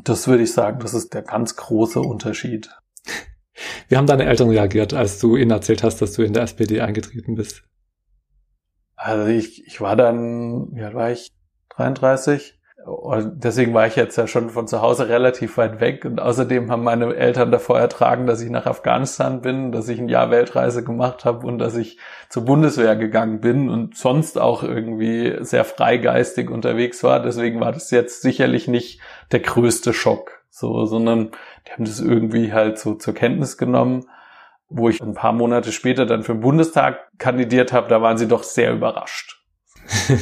Das 0.04 0.26
würde 0.26 0.44
ich 0.44 0.54
sagen, 0.54 0.80
das 0.80 0.94
ist 0.94 1.12
der 1.12 1.20
ganz 1.20 1.56
große 1.56 2.00
Unterschied. 2.00 2.70
Wie 3.88 3.96
haben 3.96 4.06
deine 4.06 4.26
Eltern 4.26 4.50
reagiert, 4.50 4.94
als 4.94 5.18
du 5.18 5.36
ihnen 5.36 5.50
erzählt 5.50 5.82
hast, 5.82 6.02
dass 6.02 6.12
du 6.12 6.22
in 6.22 6.32
der 6.32 6.42
SPD 6.42 6.80
eingetreten 6.80 7.34
bist? 7.34 7.62
Also 8.96 9.26
ich, 9.26 9.66
ich 9.66 9.80
war 9.80 9.96
dann, 9.96 10.74
wie 10.74 10.82
alt 10.82 10.94
war 10.94 11.10
ich? 11.10 11.32
33? 11.70 12.56
Und 12.86 13.42
deswegen 13.42 13.74
war 13.74 13.88
ich 13.88 13.96
jetzt 13.96 14.16
ja 14.16 14.28
schon 14.28 14.48
von 14.48 14.68
zu 14.68 14.80
Hause 14.80 15.08
relativ 15.08 15.56
weit 15.56 15.80
weg. 15.80 16.04
Und 16.04 16.20
außerdem 16.20 16.70
haben 16.70 16.84
meine 16.84 17.16
Eltern 17.16 17.50
davor 17.50 17.80
ertragen, 17.80 18.28
dass 18.28 18.40
ich 18.40 18.48
nach 18.48 18.66
Afghanistan 18.66 19.40
bin, 19.42 19.72
dass 19.72 19.88
ich 19.88 19.98
ein 19.98 20.08
Jahr 20.08 20.30
Weltreise 20.30 20.84
gemacht 20.84 21.24
habe 21.24 21.44
und 21.46 21.58
dass 21.58 21.76
ich 21.76 21.98
zur 22.28 22.44
Bundeswehr 22.44 22.94
gegangen 22.94 23.40
bin 23.40 23.68
und 23.68 23.96
sonst 23.96 24.38
auch 24.38 24.62
irgendwie 24.62 25.36
sehr 25.40 25.64
freigeistig 25.64 26.48
unterwegs 26.48 27.02
war. 27.02 27.20
Deswegen 27.20 27.58
war 27.60 27.72
das 27.72 27.90
jetzt 27.90 28.22
sicherlich 28.22 28.68
nicht 28.68 29.00
der 29.32 29.40
größte 29.40 29.92
Schock, 29.92 30.35
so, 30.50 30.84
sondern 30.86 31.30
die 31.66 31.72
haben 31.72 31.84
das 31.84 32.00
irgendwie 32.00 32.52
halt 32.52 32.78
so 32.78 32.94
zur 32.94 33.14
Kenntnis 33.14 33.56
genommen. 33.56 34.06
Wo 34.68 34.88
ich 34.88 35.00
ein 35.00 35.14
paar 35.14 35.32
Monate 35.32 35.70
später 35.70 36.06
dann 36.06 36.24
für 36.24 36.32
den 36.32 36.40
Bundestag 36.40 36.98
kandidiert 37.18 37.72
habe, 37.72 37.88
da 37.88 38.02
waren 38.02 38.18
sie 38.18 38.26
doch 38.26 38.42
sehr 38.42 38.72
überrascht. 38.72 39.40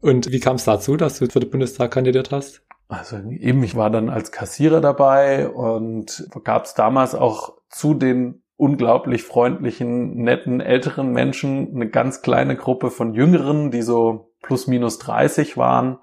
Und 0.00 0.30
wie 0.30 0.40
kam 0.40 0.56
es 0.56 0.64
dazu, 0.64 0.98
dass 0.98 1.18
du 1.18 1.26
für 1.28 1.40
den 1.40 1.48
Bundestag 1.48 1.90
kandidiert 1.90 2.30
hast? 2.30 2.62
Also 2.88 3.16
eben, 3.16 3.62
ich 3.62 3.74
war 3.74 3.88
dann 3.88 4.10
als 4.10 4.30
Kassierer 4.32 4.82
dabei 4.82 5.48
und 5.48 6.28
gab 6.44 6.66
es 6.66 6.74
damals 6.74 7.14
auch 7.14 7.54
zu 7.70 7.94
den 7.94 8.42
unglaublich 8.56 9.22
freundlichen, 9.22 10.16
netten, 10.22 10.60
älteren 10.60 11.12
Menschen 11.12 11.74
eine 11.74 11.88
ganz 11.88 12.22
kleine 12.22 12.56
Gruppe 12.56 12.90
von 12.90 13.14
Jüngeren, 13.14 13.70
die 13.70 13.82
so 13.82 14.34
plus 14.42 14.66
minus 14.66 14.98
30 14.98 15.56
waren. 15.56 15.98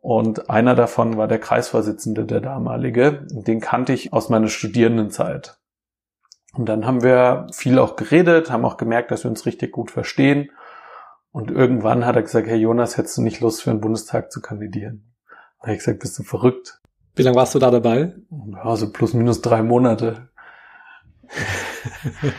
Und 0.00 0.48
einer 0.48 0.74
davon 0.74 1.16
war 1.16 1.28
der 1.28 1.38
Kreisvorsitzende, 1.38 2.24
der 2.24 2.40
damalige. 2.40 3.26
Den 3.30 3.60
kannte 3.60 3.92
ich 3.92 4.12
aus 4.12 4.28
meiner 4.30 4.48
Studierendenzeit. 4.48 5.58
Und 6.54 6.68
dann 6.68 6.86
haben 6.86 7.02
wir 7.02 7.46
viel 7.52 7.78
auch 7.78 7.96
geredet, 7.96 8.50
haben 8.50 8.64
auch 8.64 8.76
gemerkt, 8.76 9.10
dass 9.10 9.24
wir 9.24 9.30
uns 9.30 9.46
richtig 9.46 9.72
gut 9.72 9.90
verstehen. 9.90 10.50
Und 11.32 11.50
irgendwann 11.50 12.06
hat 12.06 12.16
er 12.16 12.22
gesagt, 12.22 12.48
Herr 12.48 12.56
Jonas, 12.56 12.96
hättest 12.96 13.18
du 13.18 13.22
nicht 13.22 13.40
Lust 13.40 13.62
für 13.62 13.70
den 13.70 13.80
Bundestag 13.80 14.32
zu 14.32 14.40
kandidieren? 14.40 15.14
Da 15.58 15.66
habe 15.66 15.74
ich 15.74 15.78
gesagt, 15.78 16.00
bist 16.00 16.18
du 16.18 16.22
verrückt? 16.22 16.80
Wie 17.14 17.22
lange 17.22 17.36
warst 17.36 17.54
du 17.54 17.58
da 17.58 17.70
dabei? 17.70 18.14
Ja, 18.30 18.74
so 18.76 18.90
plus 18.90 19.12
minus 19.14 19.42
drei 19.42 19.62
Monate. 19.62 20.30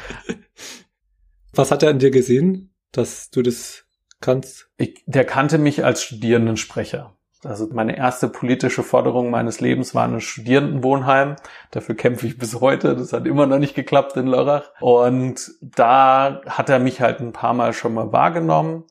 Was 1.53 1.71
hat 1.71 1.83
er 1.83 1.91
an 1.91 1.99
dir 1.99 2.11
gesehen, 2.11 2.73
dass 2.91 3.29
du 3.29 3.41
das 3.41 3.85
kannst? 4.19 4.69
Ich, 4.77 5.03
der 5.05 5.25
kannte 5.25 5.57
mich 5.57 5.85
als 5.85 6.01
Studierendensprecher. 6.03 7.15
Also 7.43 7.67
meine 7.71 7.97
erste 7.97 8.27
politische 8.27 8.83
Forderung 8.83 9.31
meines 9.31 9.61
Lebens 9.61 9.95
war 9.95 10.07
ein 10.07 10.21
Studierendenwohnheim. 10.21 11.37
Dafür 11.71 11.95
kämpfe 11.95 12.27
ich 12.27 12.37
bis 12.37 12.61
heute. 12.61 12.95
Das 12.95 13.13
hat 13.13 13.25
immer 13.25 13.47
noch 13.47 13.57
nicht 13.57 13.73
geklappt 13.73 14.15
in 14.17 14.27
Lörrach. 14.27 14.69
Und 14.79 15.51
da 15.61 16.41
hat 16.47 16.69
er 16.69 16.79
mich 16.79 17.01
halt 17.01 17.19
ein 17.19 17.33
paar 17.33 17.53
Mal 17.53 17.73
schon 17.73 17.95
mal 17.95 18.11
wahrgenommen. 18.11 18.83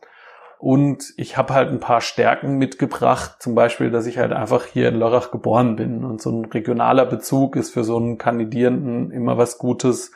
Und 0.58 1.14
ich 1.16 1.38
habe 1.38 1.54
halt 1.54 1.70
ein 1.70 1.80
paar 1.80 2.02
Stärken 2.02 2.58
mitgebracht, 2.58 3.36
zum 3.38 3.54
Beispiel, 3.54 3.90
dass 3.90 4.04
ich 4.04 4.18
halt 4.18 4.32
einfach 4.32 4.66
hier 4.66 4.88
in 4.88 4.96
Lörrach 4.96 5.30
geboren 5.30 5.76
bin. 5.76 6.04
Und 6.04 6.20
so 6.20 6.30
ein 6.30 6.44
regionaler 6.44 7.06
Bezug 7.06 7.56
ist 7.56 7.70
für 7.70 7.84
so 7.84 7.96
einen 7.96 8.18
Kandidierenden 8.18 9.12
immer 9.12 9.38
was 9.38 9.58
Gutes. 9.58 10.12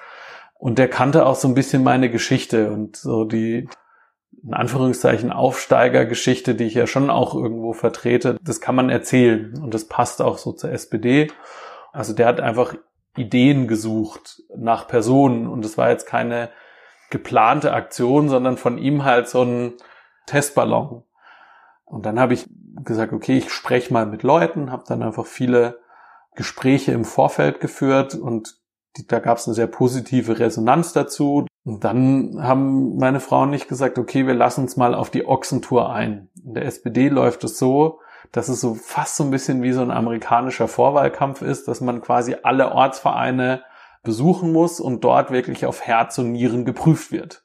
Und 0.59 0.79
der 0.79 0.88
kannte 0.88 1.25
auch 1.25 1.37
so 1.37 1.47
ein 1.47 1.55
bisschen 1.55 1.83
meine 1.85 2.11
Geschichte 2.11 2.73
und 2.73 2.97
so 2.97 3.25
die, 3.25 3.68
in 4.42 4.55
Anführungszeichen 4.55 5.33
Aufsteigergeschichte, 5.33 6.55
die 6.55 6.64
ich 6.64 6.75
ja 6.75 6.87
schon 6.87 7.11
auch 7.11 7.35
irgendwo 7.35 7.73
vertrete, 7.73 8.37
das 8.42 8.61
kann 8.61 8.75
man 8.75 8.90
erzählen 8.90 9.59
und 9.62 9.75
das 9.75 9.87
passt 9.87 10.20
auch 10.23 10.38
so 10.38 10.53
zur 10.53 10.70
SPD. 10.70 11.31
Also 11.92 12.12
der 12.12 12.27
hat 12.27 12.40
einfach 12.40 12.75
Ideen 13.16 13.68
gesucht 13.68 14.42
nach 14.57 14.88
Personen 14.88 15.47
und 15.47 15.64
es 15.64 15.79
war 15.79 15.90
jetzt 15.90 16.07
keine 16.07 16.51
geplante 17.11 17.73
Aktion, 17.73 18.29
sondern 18.29 18.57
von 18.57 18.79
ihm 18.79 19.05
halt 19.05 19.29
so 19.29 19.42
ein 19.42 19.75
Testballon. 20.27 21.05
Und 21.85 22.07
dann 22.07 22.18
habe 22.18 22.35
ich 22.35 22.49
gesagt, 22.83 23.12
okay, 23.12 23.38
ich 23.38 23.53
spreche 23.53 23.92
mal 23.92 24.07
mit 24.07 24.23
Leuten, 24.23 24.73
habe 24.73 24.85
dann 24.87 25.03
einfach 25.03 25.27
viele 25.27 25.81
Gespräche 26.35 26.92
im 26.92 27.05
Vorfeld 27.05 27.61
geführt 27.61 28.14
und 28.14 28.57
da 29.09 29.18
gab 29.18 29.38
es 29.38 29.46
eine 29.46 29.54
sehr 29.54 29.66
positive 29.66 30.38
Resonanz 30.38 30.92
dazu. 30.92 31.46
Und 31.64 31.85
dann 31.85 32.38
haben 32.42 32.96
meine 32.96 33.20
Frau 33.20 33.42
und 33.42 33.52
ich 33.52 33.68
gesagt, 33.68 33.98
okay, 33.98 34.26
wir 34.26 34.35
lassen 34.35 34.62
uns 34.62 34.76
mal 34.76 34.94
auf 34.94 35.11
die 35.11 35.26
Ochsentour 35.26 35.92
ein. 35.92 36.28
In 36.44 36.54
der 36.54 36.66
SPD 36.66 37.09
läuft 37.09 37.42
es 37.44 37.59
so, 37.59 38.00
dass 38.33 38.48
es 38.48 38.61
so 38.61 38.74
fast 38.74 39.16
so 39.16 39.24
ein 39.24 39.30
bisschen 39.30 39.62
wie 39.62 39.72
so 39.72 39.80
ein 39.80 39.90
amerikanischer 39.90 40.68
Vorwahlkampf 40.68 41.42
ist, 41.42 41.68
dass 41.68 41.80
man 41.80 42.00
quasi 42.00 42.37
alle 42.42 42.72
Ortsvereine 42.72 43.62
besuchen 44.02 44.52
muss 44.52 44.80
und 44.80 45.02
dort 45.02 45.30
wirklich 45.30 45.66
auf 45.66 45.80
Herz 45.80 46.18
und 46.18 46.33
Nieren 46.33 46.64
geprüft 46.64 47.11
wird. 47.11 47.43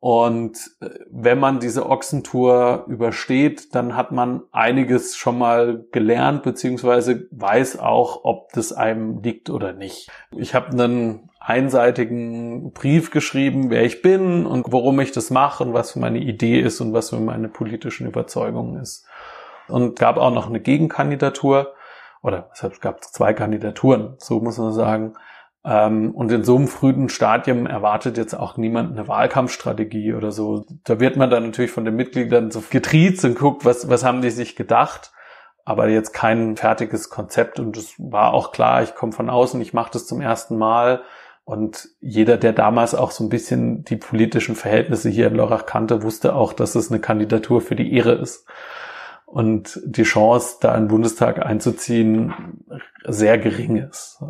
Und 0.00 0.58
äh, 0.80 0.90
wenn 1.10 1.40
man 1.40 1.58
diese 1.58 1.88
Ochsentour 1.88 2.84
übersteht, 2.86 3.74
dann 3.74 3.96
hat 3.96 4.12
man 4.12 4.42
einiges 4.52 5.16
schon 5.16 5.38
mal 5.38 5.86
gelernt, 5.90 6.44
beziehungsweise 6.44 7.26
weiß 7.32 7.80
auch, 7.80 8.24
ob 8.24 8.52
das 8.52 8.72
einem 8.72 9.20
liegt 9.22 9.50
oder 9.50 9.72
nicht. 9.72 10.08
Ich 10.36 10.54
habe 10.54 10.68
einen 10.68 11.30
einseitigen 11.40 12.72
Brief 12.72 13.10
geschrieben, 13.10 13.70
wer 13.70 13.84
ich 13.84 14.02
bin 14.02 14.46
und 14.46 14.70
warum 14.70 15.00
ich 15.00 15.10
das 15.10 15.30
mache 15.30 15.64
und 15.64 15.72
was 15.72 15.92
für 15.92 15.98
meine 15.98 16.18
Idee 16.18 16.60
ist 16.60 16.80
und 16.80 16.92
was 16.92 17.10
für 17.10 17.20
meine 17.20 17.48
politischen 17.48 18.06
Überzeugungen 18.06 18.80
ist. 18.80 19.06
Und 19.66 19.98
gab 19.98 20.16
auch 20.16 20.32
noch 20.32 20.48
eine 20.48 20.60
Gegenkandidatur, 20.60 21.74
oder 22.22 22.50
es 22.52 22.80
gab 22.80 23.02
zwei 23.04 23.32
Kandidaturen, 23.32 24.14
so 24.18 24.40
muss 24.40 24.58
man 24.58 24.72
sagen. 24.72 25.14
Ähm, 25.68 26.12
und 26.12 26.32
in 26.32 26.44
so 26.44 26.56
einem 26.56 26.66
frühen 26.66 27.10
Stadium 27.10 27.66
erwartet 27.66 28.16
jetzt 28.16 28.32
auch 28.32 28.56
niemand 28.56 28.92
eine 28.92 29.06
Wahlkampfstrategie 29.06 30.14
oder 30.14 30.32
so. 30.32 30.64
Da 30.84 30.98
wird 30.98 31.16
man 31.16 31.28
dann 31.28 31.44
natürlich 31.44 31.70
von 31.70 31.84
den 31.84 31.94
Mitgliedern 31.94 32.50
so 32.50 32.62
getriezt 32.70 33.24
und 33.26 33.38
guckt, 33.38 33.66
was, 33.66 33.90
was 33.90 34.02
haben 34.02 34.22
die 34.22 34.30
sich 34.30 34.56
gedacht. 34.56 35.12
Aber 35.66 35.88
jetzt 35.88 36.14
kein 36.14 36.56
fertiges 36.56 37.10
Konzept. 37.10 37.60
Und 37.60 37.76
es 37.76 37.94
war 37.98 38.32
auch 38.32 38.52
klar, 38.52 38.82
ich 38.82 38.94
komme 38.94 39.12
von 39.12 39.28
außen, 39.28 39.60
ich 39.60 39.74
mache 39.74 39.90
das 39.92 40.06
zum 40.06 40.22
ersten 40.22 40.56
Mal. 40.56 41.02
Und 41.44 41.90
jeder, 42.00 42.38
der 42.38 42.54
damals 42.54 42.94
auch 42.94 43.10
so 43.10 43.22
ein 43.24 43.28
bisschen 43.28 43.84
die 43.84 43.96
politischen 43.96 44.54
Verhältnisse 44.54 45.10
hier 45.10 45.26
in 45.26 45.34
Lörrach 45.34 45.66
kannte, 45.66 46.02
wusste 46.02 46.34
auch, 46.34 46.54
dass 46.54 46.76
es 46.76 46.90
eine 46.90 47.00
Kandidatur 47.00 47.60
für 47.60 47.76
die 47.76 47.92
Ehre 47.92 48.12
ist. 48.12 48.46
Und 49.26 49.78
die 49.84 50.04
Chance, 50.04 50.56
da 50.62 50.74
in 50.74 50.84
den 50.84 50.88
Bundestag 50.88 51.44
einzuziehen, 51.44 52.32
sehr 53.04 53.36
gering 53.36 53.76
ist. 53.76 54.22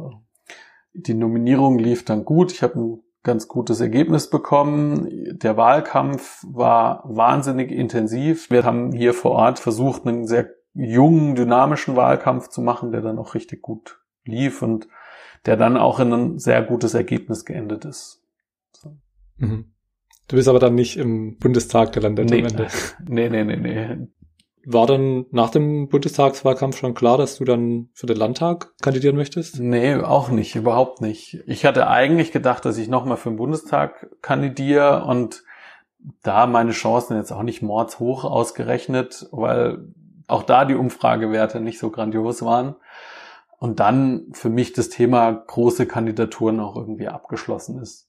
Die 1.01 1.15
Nominierung 1.15 1.79
lief 1.79 2.05
dann 2.05 2.25
gut. 2.25 2.53
Ich 2.53 2.63
habe 2.63 2.79
ein 2.79 3.03
ganz 3.23 3.47
gutes 3.47 3.81
Ergebnis 3.81 4.31
bekommen. 4.31 5.39
Der 5.39 5.57
Wahlkampf 5.57 6.45
war 6.49 7.03
wahnsinnig 7.05 7.71
intensiv. 7.71 8.51
Wir 8.51 8.65
haben 8.65 8.93
hier 8.93 9.15
vor 9.15 9.33
Ort 9.33 9.61
versucht, 9.61 10.07
einen 10.07 10.27
sehr 10.27 10.51
jungen, 10.75 11.35
dynamischen 11.35 11.95
Wahlkampf 11.95 12.49
zu 12.49 12.63
machen, 12.63 12.91
der 12.91 13.01
dann 13.01 13.19
auch 13.19 13.35
richtig 13.35 13.63
gut 13.63 14.01
lief 14.25 14.63
und 14.63 14.89
der 15.47 15.57
dann 15.57 15.77
auch 15.77 16.01
in 16.01 16.13
ein 16.13 16.39
sehr 16.39 16.63
gutes 16.63 16.95
Ergebnis 16.95 17.45
geendet 17.45 17.85
ist. 17.85 18.21
So. 18.73 18.97
Mhm. 19.37 19.73
Du 20.27 20.37
bist 20.37 20.49
aber 20.49 20.59
dann 20.59 20.75
nicht 20.75 20.97
im 20.97 21.39
Bundestag 21.39 21.93
gelandet 21.93 22.31
nee. 22.31 22.41
am 22.41 22.47
Ende. 22.47 22.69
Nee, 23.09 23.29
nee, 23.31 23.45
nee, 23.45 23.57
nee. 23.57 24.09
War 24.64 24.87
dann 24.87 25.27
nach 25.31 25.51
dem 25.51 25.88
Bundestagswahlkampf 25.88 26.77
schon 26.77 26.94
klar, 26.94 27.16
dass 27.16 27.38
du 27.38 27.44
dann 27.44 27.88
für 27.94 28.07
den 28.07 28.16
Landtag 28.16 28.73
kandidieren 28.83 29.16
möchtest? 29.16 29.61
Nee, 29.61 29.94
auch 29.97 30.29
nicht, 30.31 30.57
überhaupt 30.57 31.01
nicht. 31.01 31.42
Ich 31.47 31.64
hatte 31.64 31.88
eigentlich 31.88 32.33
gedacht, 32.33 32.64
dass 32.64 32.79
ich 32.79 32.88
nochmal 32.88 33.16
für 33.16 33.31
den 33.31 33.37
Bundestag 33.37 34.09
kandidiere 34.21 35.05
und 35.05 35.44
da 36.23 36.47
meine 36.47 36.73
Chancen 36.73 37.16
jetzt 37.16 37.33
auch 37.33 37.42
nicht 37.42 37.62
mordshoch 37.62 38.25
ausgerechnet, 38.25 39.29
weil 39.31 39.92
auch 40.27 40.42
da 40.42 40.64
die 40.64 40.75
Umfragewerte 40.75 41.61
nicht 41.61 41.79
so 41.79 41.90
grandios 41.90 42.42
waren. 42.42 42.77
Und 43.59 43.81
dann 43.81 44.27
für 44.33 44.51
mich 44.51 44.73
das 44.73 44.88
Thema 44.88 45.33
große 45.33 45.87
Kandidaturen 45.87 46.61
auch 46.61 46.77
irgendwie 46.77 47.09
abgeschlossen 47.09 47.81
ist 47.81 48.08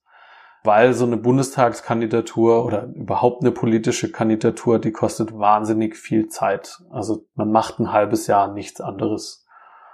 weil 0.63 0.93
so 0.93 1.05
eine 1.05 1.17
Bundestagskandidatur 1.17 2.65
oder 2.65 2.89
überhaupt 2.93 3.41
eine 3.41 3.51
politische 3.51 4.11
Kandidatur, 4.11 4.79
die 4.79 4.91
kostet 4.91 5.37
wahnsinnig 5.37 5.95
viel 5.95 6.27
Zeit. 6.27 6.79
Also 6.89 7.25
man 7.35 7.51
macht 7.51 7.79
ein 7.79 7.93
halbes 7.93 8.27
Jahr 8.27 8.51
nichts 8.53 8.81
anderes. 8.81 9.45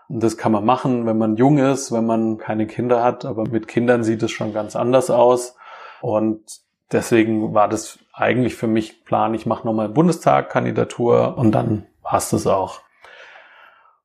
Und 0.08 0.23
das 0.23 0.38
kann 0.38 0.51
man 0.51 0.65
machen, 0.65 1.06
wenn 1.06 1.17
man 1.17 1.36
jung 1.36 1.58
ist, 1.58 1.91
wenn 1.91 2.06
man 2.06 2.38
keine 2.38 2.67
Kinder 2.67 3.04
hat, 3.04 3.25
aber 3.25 3.47
mit 3.47 3.67
Kindern 3.67 4.04
sieht 4.04 4.21
es 4.23 4.32
schon 4.32 4.54
ganz 4.54 4.75
anders 4.75 5.10
aus. 5.10 5.56
Und 6.01 6.43
deswegen 6.91 7.54
war 7.54 7.67
das 7.67 7.99
eigentlich 8.13 8.56
für 8.56 8.67
mich 8.67 9.06
Plan, 9.06 9.34
ich 9.34 9.45
mache 9.45 9.65
nochmal 9.65 9.89
Bundestag, 9.89 10.49
Kandidatur 10.49 11.38
und 11.38 11.51
dann 11.51 11.88
war 12.01 12.17
es 12.17 12.47
auch. 12.47 12.82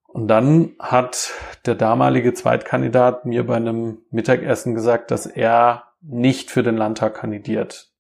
Und 0.06 0.26
dann 0.26 0.72
hat 0.80 1.32
der 1.66 1.76
damalige 1.76 2.34
Zweitkandidat 2.34 3.26
mir 3.26 3.46
bei 3.46 3.56
einem 3.56 3.98
Mittagessen 4.10 4.74
gesagt, 4.74 5.10
dass 5.10 5.26
er 5.26 5.84
nicht 6.02 6.50
für 6.50 6.62
den 6.62 6.76
Landtag 6.76 7.14
kandidiert. 7.14 7.90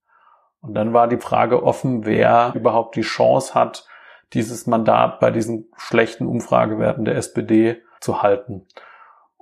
Und 0.60 0.74
dann 0.74 0.92
war 0.92 1.08
die 1.08 1.18
Frage 1.18 1.62
offen, 1.62 2.04
wer 2.04 2.52
überhaupt 2.54 2.96
die 2.96 3.02
Chance 3.02 3.54
hat, 3.54 3.86
dieses 4.32 4.66
Mandat 4.66 5.20
bei 5.20 5.30
diesen 5.30 5.70
schlechten 5.76 6.26
Umfragewerten 6.26 7.04
der 7.04 7.16
SPD 7.16 7.82
zu 8.00 8.22
halten. 8.22 8.66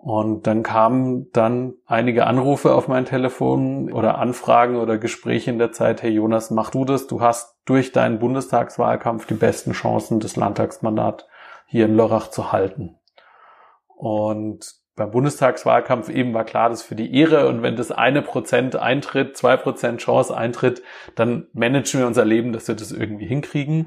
Und 0.00 0.46
dann 0.46 0.62
kamen 0.62 1.30
dann 1.32 1.74
einige 1.84 2.26
Anrufe 2.26 2.72
auf 2.72 2.86
mein 2.86 3.04
Telefon 3.04 3.92
oder 3.92 4.18
Anfragen 4.18 4.76
oder 4.76 4.96
Gespräche 4.96 5.50
in 5.50 5.58
der 5.58 5.72
Zeit, 5.72 6.02
hey 6.02 6.10
Jonas, 6.12 6.52
mach 6.52 6.70
du 6.70 6.84
das, 6.84 7.08
du 7.08 7.20
hast 7.20 7.58
durch 7.64 7.90
deinen 7.90 8.20
Bundestagswahlkampf 8.20 9.26
die 9.26 9.34
besten 9.34 9.72
Chancen, 9.72 10.20
das 10.20 10.36
Landtagsmandat 10.36 11.26
hier 11.66 11.86
in 11.86 11.96
Lörrach 11.96 12.28
zu 12.28 12.52
halten. 12.52 12.96
Und 13.88 14.72
beim 14.98 15.10
Bundestagswahlkampf 15.10 16.10
eben 16.10 16.34
war 16.34 16.44
klar, 16.44 16.68
das 16.68 16.80
ist 16.80 16.86
für 16.86 16.94
die 16.94 17.14
Ehre 17.14 17.48
und 17.48 17.62
wenn 17.62 17.76
das 17.76 17.90
eine 17.90 18.20
Prozent 18.20 18.76
eintritt, 18.76 19.36
zwei 19.36 19.56
Prozent 19.56 20.00
Chance 20.00 20.36
eintritt, 20.36 20.82
dann 21.14 21.46
managen 21.54 22.00
wir 22.00 22.06
unser 22.06 22.24
Leben, 22.24 22.52
dass 22.52 22.68
wir 22.68 22.74
das 22.74 22.92
irgendwie 22.92 23.26
hinkriegen. 23.26 23.86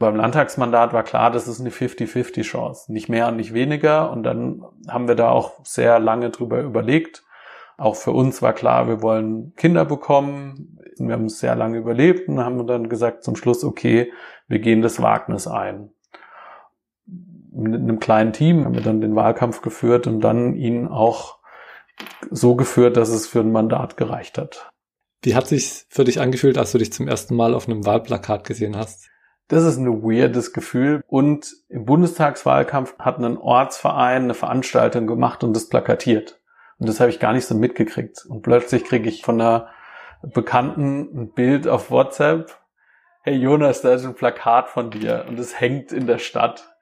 Beim 0.00 0.16
Landtagsmandat 0.16 0.92
war 0.92 1.02
klar, 1.02 1.30
das 1.30 1.46
ist 1.46 1.60
eine 1.60 1.70
50-50 1.70 2.42
Chance, 2.42 2.92
nicht 2.92 3.08
mehr 3.08 3.28
und 3.28 3.36
nicht 3.36 3.52
weniger 3.52 4.10
und 4.10 4.22
dann 4.22 4.64
haben 4.88 5.06
wir 5.06 5.14
da 5.14 5.28
auch 5.30 5.64
sehr 5.64 5.98
lange 5.98 6.30
drüber 6.30 6.60
überlegt. 6.60 7.24
Auch 7.76 7.94
für 7.94 8.10
uns 8.10 8.42
war 8.42 8.54
klar, 8.54 8.88
wir 8.88 9.02
wollen 9.02 9.52
Kinder 9.56 9.84
bekommen. 9.84 10.80
Wir 10.98 11.12
haben 11.12 11.26
es 11.26 11.38
sehr 11.38 11.54
lange 11.54 11.78
überlebt 11.78 12.28
und 12.28 12.40
haben 12.40 12.66
dann 12.66 12.88
gesagt 12.88 13.22
zum 13.22 13.36
Schluss, 13.36 13.62
okay, 13.62 14.12
wir 14.48 14.58
gehen 14.58 14.82
das 14.82 15.00
Wagnis 15.00 15.46
ein 15.46 15.90
mit 17.58 17.80
einem 17.80 17.98
kleinen 17.98 18.32
Team 18.32 18.64
haben 18.64 18.74
wir 18.74 18.82
dann 18.82 19.00
den 19.00 19.16
Wahlkampf 19.16 19.62
geführt 19.62 20.06
und 20.06 20.20
dann 20.20 20.54
ihn 20.54 20.88
auch 20.88 21.38
so 22.30 22.54
geführt, 22.54 22.96
dass 22.96 23.08
es 23.08 23.26
für 23.26 23.40
ein 23.40 23.52
Mandat 23.52 23.96
gereicht 23.96 24.38
hat. 24.38 24.70
Wie 25.22 25.34
hat 25.34 25.48
sich 25.48 25.84
für 25.88 26.04
dich 26.04 26.20
angefühlt, 26.20 26.58
als 26.58 26.72
du 26.72 26.78
dich 26.78 26.92
zum 26.92 27.08
ersten 27.08 27.34
Mal 27.34 27.54
auf 27.54 27.66
einem 27.66 27.84
Wahlplakat 27.84 28.44
gesehen 28.44 28.76
hast? 28.76 29.08
Das 29.48 29.64
ist 29.64 29.78
ein 29.78 30.02
weirdes 30.02 30.52
Gefühl. 30.52 31.02
Und 31.08 31.52
im 31.68 31.84
Bundestagswahlkampf 31.84 32.98
hat 32.98 33.18
ein 33.18 33.38
Ortsverein 33.38 34.24
eine 34.24 34.34
Veranstaltung 34.34 35.06
gemacht 35.06 35.42
und 35.42 35.56
das 35.56 35.68
plakatiert. 35.68 36.40
Und 36.78 36.88
das 36.88 37.00
habe 37.00 37.10
ich 37.10 37.18
gar 37.18 37.32
nicht 37.32 37.46
so 37.46 37.56
mitgekriegt. 37.56 38.24
Und 38.28 38.42
plötzlich 38.42 38.84
kriege 38.84 39.08
ich 39.08 39.22
von 39.22 39.40
einer 39.40 39.68
Bekannten 40.22 41.08
ein 41.14 41.32
Bild 41.32 41.66
auf 41.66 41.90
WhatsApp. 41.90 42.60
Hey 43.22 43.36
Jonas, 43.36 43.80
da 43.80 43.94
ist 43.94 44.04
ein 44.04 44.14
Plakat 44.14 44.68
von 44.68 44.90
dir 44.90 45.24
und 45.28 45.38
es 45.38 45.58
hängt 45.58 45.92
in 45.92 46.06
der 46.06 46.18
Stadt. 46.18 46.77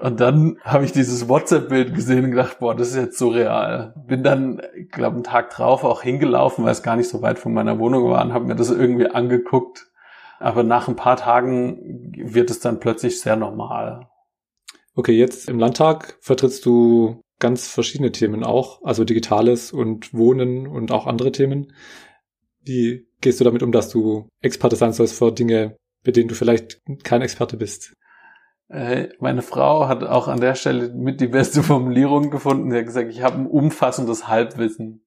Und 0.00 0.20
dann 0.20 0.58
habe 0.62 0.84
ich 0.84 0.92
dieses 0.92 1.28
WhatsApp-Bild 1.28 1.94
gesehen 1.94 2.24
und 2.24 2.30
gedacht, 2.32 2.58
boah, 2.58 2.74
das 2.74 2.90
ist 2.90 2.96
jetzt 2.96 3.18
surreal. 3.18 3.94
Bin 4.06 4.22
dann, 4.22 4.60
ich 4.76 4.90
glaube, 4.90 5.14
einen 5.14 5.24
Tag 5.24 5.50
drauf 5.50 5.84
auch 5.84 6.02
hingelaufen, 6.02 6.64
weil 6.64 6.72
es 6.72 6.82
gar 6.82 6.96
nicht 6.96 7.08
so 7.08 7.22
weit 7.22 7.38
von 7.38 7.54
meiner 7.54 7.78
Wohnung 7.78 8.10
war 8.10 8.22
und 8.24 8.34
habe 8.34 8.44
mir 8.44 8.56
das 8.56 8.70
irgendwie 8.70 9.08
angeguckt. 9.08 9.86
Aber 10.38 10.62
nach 10.62 10.88
ein 10.88 10.96
paar 10.96 11.16
Tagen 11.16 12.12
wird 12.14 12.50
es 12.50 12.60
dann 12.60 12.78
plötzlich 12.78 13.20
sehr 13.20 13.36
normal. 13.36 14.06
Okay, 14.94 15.12
jetzt 15.12 15.48
im 15.48 15.58
Landtag 15.58 16.18
vertrittst 16.20 16.66
du 16.66 17.22
ganz 17.38 17.68
verschiedene 17.68 18.12
Themen 18.12 18.44
auch, 18.44 18.82
also 18.82 19.04
Digitales 19.04 19.72
und 19.72 20.12
Wohnen 20.12 20.66
und 20.66 20.90
auch 20.90 21.06
andere 21.06 21.32
Themen. 21.32 21.72
Wie 22.62 23.06
gehst 23.20 23.40
du 23.40 23.44
damit 23.44 23.62
um, 23.62 23.72
dass 23.72 23.88
du 23.88 24.28
Experte 24.42 24.76
sein 24.76 24.92
sollst 24.92 25.18
für 25.18 25.32
Dinge, 25.32 25.76
bei 26.04 26.12
denen 26.12 26.28
du 26.28 26.34
vielleicht 26.34 26.80
kein 27.02 27.22
Experte 27.22 27.56
bist? 27.56 27.94
Äh, 28.68 29.08
meine 29.20 29.42
Frau 29.42 29.88
hat 29.88 30.02
auch 30.02 30.28
an 30.28 30.40
der 30.40 30.54
Stelle 30.54 30.88
mit 30.88 31.20
die 31.20 31.28
beste 31.28 31.62
Formulierung 31.62 32.30
gefunden. 32.30 32.70
Sie 32.70 32.78
hat 32.78 32.86
gesagt, 32.86 33.10
ich 33.10 33.22
habe 33.22 33.36
ein 33.36 33.46
umfassendes 33.46 34.28
Halbwissen. 34.28 35.02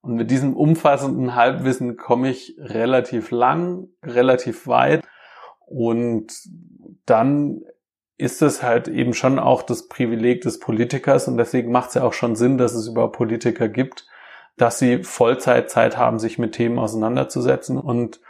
Und 0.00 0.14
mit 0.16 0.30
diesem 0.30 0.56
umfassenden 0.56 1.36
Halbwissen 1.36 1.96
komme 1.96 2.28
ich 2.28 2.56
relativ 2.58 3.30
lang, 3.30 3.88
relativ 4.02 4.66
weit. 4.66 5.02
Und 5.66 6.32
dann 7.06 7.62
ist 8.18 8.42
es 8.42 8.62
halt 8.62 8.88
eben 8.88 9.14
schon 9.14 9.38
auch 9.38 9.62
das 9.62 9.88
Privileg 9.88 10.42
des 10.42 10.58
Politikers. 10.58 11.28
Und 11.28 11.36
deswegen 11.36 11.70
macht 11.70 11.90
es 11.90 11.94
ja 11.94 12.02
auch 12.02 12.12
schon 12.12 12.36
Sinn, 12.36 12.58
dass 12.58 12.74
es 12.74 12.88
überhaupt 12.88 13.16
Politiker 13.16 13.68
gibt, 13.68 14.06
dass 14.56 14.78
sie 14.78 15.02
Vollzeitzeit 15.04 15.96
haben, 15.96 16.18
sich 16.18 16.38
mit 16.38 16.52
Themen 16.52 16.78
auseinanderzusetzen. 16.78 17.78
Und 17.78 18.20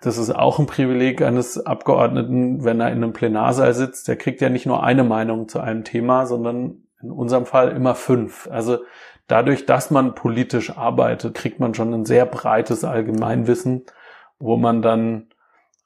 das 0.00 0.18
ist 0.18 0.30
auch 0.30 0.58
ein 0.58 0.66
Privileg 0.66 1.22
eines 1.22 1.64
Abgeordneten, 1.64 2.64
wenn 2.64 2.80
er 2.80 2.90
in 2.90 3.02
einem 3.02 3.12
Plenarsaal 3.12 3.74
sitzt. 3.74 4.06
Der 4.08 4.16
kriegt 4.16 4.40
ja 4.40 4.48
nicht 4.48 4.66
nur 4.66 4.82
eine 4.82 5.04
Meinung 5.04 5.48
zu 5.48 5.60
einem 5.60 5.84
Thema, 5.84 6.26
sondern 6.26 6.84
in 7.02 7.10
unserem 7.10 7.46
Fall 7.46 7.70
immer 7.70 7.94
fünf. 7.94 8.48
Also 8.50 8.78
dadurch, 9.26 9.66
dass 9.66 9.90
man 9.90 10.14
politisch 10.14 10.76
arbeitet, 10.76 11.34
kriegt 11.34 11.58
man 11.58 11.74
schon 11.74 11.92
ein 11.92 12.04
sehr 12.04 12.26
breites 12.26 12.84
Allgemeinwissen, 12.84 13.86
wo 14.38 14.56
man 14.56 14.82
dann 14.82 15.28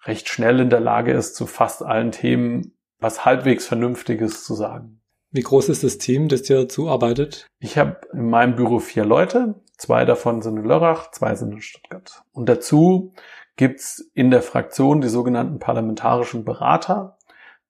recht 0.04 0.28
schnell 0.28 0.60
in 0.60 0.70
der 0.70 0.80
Lage 0.80 1.12
ist, 1.12 1.34
zu 1.34 1.46
fast 1.46 1.82
allen 1.82 2.12
Themen 2.12 2.74
was 2.98 3.24
halbwegs 3.24 3.66
Vernünftiges 3.66 4.44
zu 4.44 4.54
sagen. 4.54 5.00
Wie 5.30 5.40
groß 5.40 5.70
ist 5.70 5.82
das 5.82 5.98
Team, 5.98 6.28
das 6.28 6.42
dir 6.42 6.68
zuarbeitet? 6.68 7.46
Ich 7.58 7.78
habe 7.78 7.96
in 8.12 8.28
meinem 8.28 8.54
Büro 8.54 8.78
vier 8.78 9.04
Leute. 9.04 9.54
Zwei 9.78 10.04
davon 10.04 10.42
sind 10.42 10.58
in 10.58 10.64
Lörrach, 10.64 11.10
zwei 11.10 11.34
sind 11.34 11.52
in 11.52 11.62
Stuttgart. 11.62 12.22
Und 12.32 12.48
dazu 12.48 13.14
gibt's 13.56 14.10
in 14.14 14.30
der 14.30 14.42
Fraktion 14.42 15.00
die 15.00 15.08
sogenannten 15.08 15.58
parlamentarischen 15.58 16.44
Berater. 16.44 17.18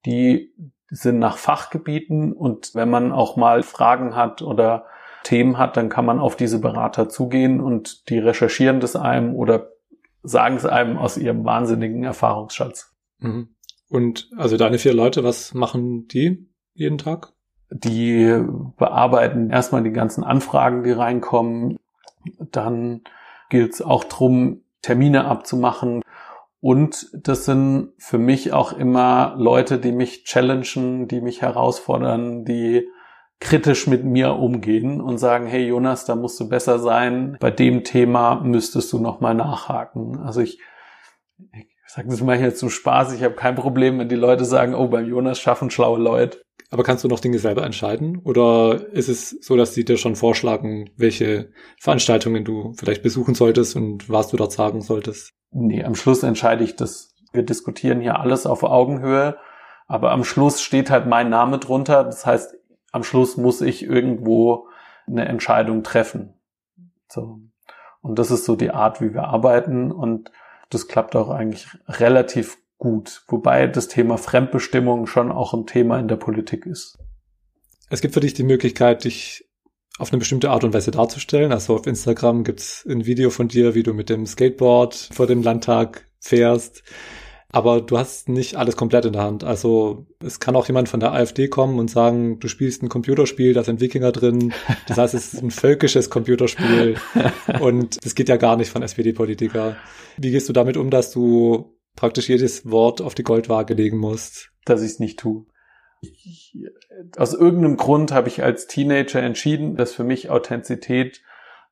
Die 0.07 0.53
sind 0.89 1.19
nach 1.19 1.39
Fachgebieten 1.39 2.33
und 2.33 2.75
wenn 2.75 2.91
man 2.91 3.13
auch 3.13 3.37
mal 3.37 3.63
Fragen 3.63 4.15
hat 4.15 4.43
oder 4.43 4.87
Themen 5.25 5.59
hat, 5.59 5.77
dann 5.77 5.89
kann 5.89 6.05
man 6.05 6.19
auf 6.19 6.37
diese 6.37 6.61
Berater 6.61 7.09
zugehen 7.09 7.61
und 7.61 8.09
die 8.11 8.19
recherchieren 8.19 8.81
das 8.81 8.97
einem 8.97 9.35
oder 9.35 9.71
sagen 10.23 10.57
es 10.57 10.67
einem 10.67 10.99
aus 10.99 11.17
ihrem 11.17 11.45
wahnsinnigen 11.45 12.05
Erfahrungsschatz. 12.05 12.95
Mhm. 13.19 13.55
Und 13.89 14.31
also 14.37 14.57
deine 14.57 14.79
vier 14.79 14.95
Leute, 14.95 15.25
was 15.25 15.55
machen 15.55 16.09
die 16.09 16.49
jeden 16.75 16.99
Tag? 16.99 17.33
Die 17.71 18.43
bearbeiten 18.77 19.51
erstmal 19.51 19.83
die 19.83 19.93
ganzen 19.93 20.25
Anfragen, 20.25 20.83
die 20.83 20.93
reinkommen. 20.93 21.79
Dann 22.39 23.03
gilt 23.49 23.75
es 23.75 23.83
auch 23.83 24.05
drum, 24.05 24.63
Termine 24.83 25.25
abzumachen. 25.25 26.03
Und 26.61 27.11
das 27.15 27.45
sind 27.45 27.93
für 27.99 28.19
mich 28.19 28.53
auch 28.53 28.73
immer 28.73 29.35
Leute, 29.37 29.79
die 29.79 29.93
mich 29.93 30.25
challengen, 30.25 31.09
die 31.09 31.21
mich 31.21 31.43
herausfordern, 31.43 32.45
die 32.45 32.87
kritisch 33.41 33.89
mit 33.89 34.05
mir 34.05 34.35
umgehen 34.35 35.01
und 35.01 35.19
sagen, 35.19 35.47
hey 35.47 35.67
Jonas, 35.67 36.05
da 36.05 36.15
musst 36.15 36.39
du 36.39 36.49
besser 36.49 36.79
sein. 36.79 37.37
Bei 37.41 37.51
dem 37.51 37.83
Thema 37.83 38.37
müsstest 38.37 38.93
du 38.93 39.01
nochmal 39.01 39.35
nachhaken. 39.35 40.21
Also 40.21 40.41
ich, 40.41 40.61
ich 41.53 41.67
sage 41.89 42.09
das 42.09 42.23
mal 42.23 42.39
hier 42.39 42.55
zum 42.55 42.71
Spaß. 42.71 43.13
Ich 43.15 43.25
habe 43.25 43.35
kein 43.35 43.57
Problem, 43.57 43.99
wenn 43.99 44.09
die 44.09 44.15
Leute 44.15 44.45
sagen, 44.45 44.77
oh, 44.77 44.87
beim 44.87 45.07
Jonas 45.07 45.41
schaffen 45.41 45.71
schlaue 45.71 45.99
Leute. 45.99 46.41
Aber 46.73 46.85
kannst 46.85 47.05
du 47.05 47.09
noch 47.09 47.21
Dinge 47.21 47.39
selber 47.39 47.65
entscheiden? 47.65 48.17
Oder 48.25 48.89
ist 48.93 49.11
es 49.11 49.29
so, 49.43 49.59
dass 49.59 49.75
die 49.75 49.85
dir 49.85 49.99
schon 49.99 50.17
vorschlagen, 50.17 50.89
welche 50.97 51.51
Veranstaltungen 51.79 52.47
du 52.47 52.73
vielleicht 52.73 53.03
besuchen 53.03 53.35
solltest 53.35 53.77
und 53.77 54.09
was 54.09 54.29
du 54.29 54.39
dort 54.39 54.53
sagen 54.53 54.81
solltest? 54.81 55.35
Nee, 55.51 55.85
am 55.85 55.95
Schluss 55.95 56.23
entscheide 56.23 56.65
ich 56.65 56.75
das. 56.75 57.15
Wir 57.31 57.43
diskutieren 57.43 58.01
hier 58.01 58.19
alles 58.19 58.47
auf 58.47 58.63
Augenhöhe, 58.63 59.37
aber 59.87 60.13
am 60.13 60.25
Schluss 60.25 60.63
steht 60.63 60.89
halt 60.89 61.07
mein 61.07 61.29
Name 61.29 61.59
drunter. 61.59 62.05
Das 62.05 62.25
heißt, 62.25 62.55
am 62.91 63.05
Schluss 63.05 63.37
muss 63.37 63.61
ich 63.61 63.83
irgendwo 63.83 64.67
eine 65.07 65.27
Entscheidung 65.27 65.83
treffen. 65.83 66.41
So. 67.07 67.41
Und 68.01 68.19
das 68.19 68.31
ist 68.31 68.47
so 68.47 68.57
die 68.57 68.71
Art, 68.71 69.03
wie 69.03 69.13
wir 69.13 69.25
arbeiten 69.25 69.93
und 69.93 70.33
das 70.71 70.89
klappt 70.89 71.17
auch 71.17 71.29
eigentlich 71.29 71.69
relativ 71.87 72.62
gut. 72.83 73.23
Wobei 73.29 73.69
das 73.69 73.87
Thema 73.87 74.19
Fremdbestimmung 74.19 75.07
schon 75.07 75.31
auch 75.31 75.55
ein 75.55 75.67
Thema 75.67 76.01
in 76.01 76.09
der 76.09 76.17
Politik 76.17 76.67
ist. 76.67 76.99
Es 77.91 78.01
gibt 78.01 78.13
für 78.13 78.19
dich 78.19 78.35
die 78.35 78.43
Möglichkeit, 78.43 79.05
dich 79.05 79.49
auf 79.99 80.11
eine 80.11 80.19
bestimmte 80.19 80.51
Art 80.51 80.65
und 80.65 80.75
Weise 80.75 80.91
darzustellen. 80.91 81.53
Also 81.53 81.77
auf 81.77 81.87
Instagram 81.87 82.43
gibt's 82.43 82.85
ein 82.85 83.07
Video 83.07 83.31
von 83.31 83.47
dir, 83.47 83.77
wie 83.77 83.85
du 83.85 83.95
mit 83.95 84.11
dem 84.11 84.27
Skateboard 84.27 85.11
vor 85.13 85.29
dem 85.29 85.45
Landtag 85.45 86.09
fährst. 86.19 86.83
Aber 87.51 87.83
du 87.83 87.99
hast 87.99 88.29
nicht 88.29 88.57
alles 88.57 88.75
komplett 88.75 89.05
in 89.05 89.13
der 89.13 89.23
Hand. 89.23 89.45
Also 89.45 90.07
es 90.19 90.41
kann 90.41 90.57
auch 90.57 90.67
jemand 90.67 90.89
von 90.89 90.99
der 90.99 91.13
AfD 91.13 91.47
kommen 91.47 91.79
und 91.79 91.89
sagen, 91.89 92.41
du 92.41 92.49
spielst 92.49 92.83
ein 92.83 92.89
Computerspiel, 92.89 93.55
da 93.55 93.63
sind 93.63 93.81
Wikinger 93.81 94.11
drin. 94.11 94.53
Das 94.89 94.99
heißt, 94.99 95.15
es 95.15 95.35
ist 95.35 95.43
ein 95.43 95.53
völkisches 95.53 96.11
Computerspiel. 96.11 96.97
Und 97.61 98.05
das 98.05 98.17
geht 98.17 98.29
ja 98.29 98.39
gar 98.39 98.57
nicht 98.57 98.71
von 98.71 98.83
SPD-Politiker. 98.83 99.77
Wie 100.17 100.33
gehst 100.33 100.49
du 100.49 100.53
damit 100.53 100.77
um, 100.77 100.91
dass 100.91 101.13
du 101.13 101.72
praktisch 101.97 102.29
jedes 102.29 102.71
Wort 102.71 103.01
auf 103.01 103.15
die 103.15 103.23
Goldwaage 103.23 103.75
legen 103.75 103.99
musst? 103.99 104.51
Dass 104.65 104.83
ich 104.83 104.93
es 104.93 104.99
nicht 104.99 105.19
tue. 105.19 105.47
Ich, 106.01 106.57
aus 107.17 107.33
irgendeinem 107.33 107.77
Grund 107.77 108.13
habe 108.13 108.29
ich 108.29 108.43
als 108.43 108.67
Teenager 108.67 109.23
entschieden, 109.23 109.77
dass 109.77 109.95
für 109.95 110.05
mich 110.05 110.31
Authentizität 110.31 111.23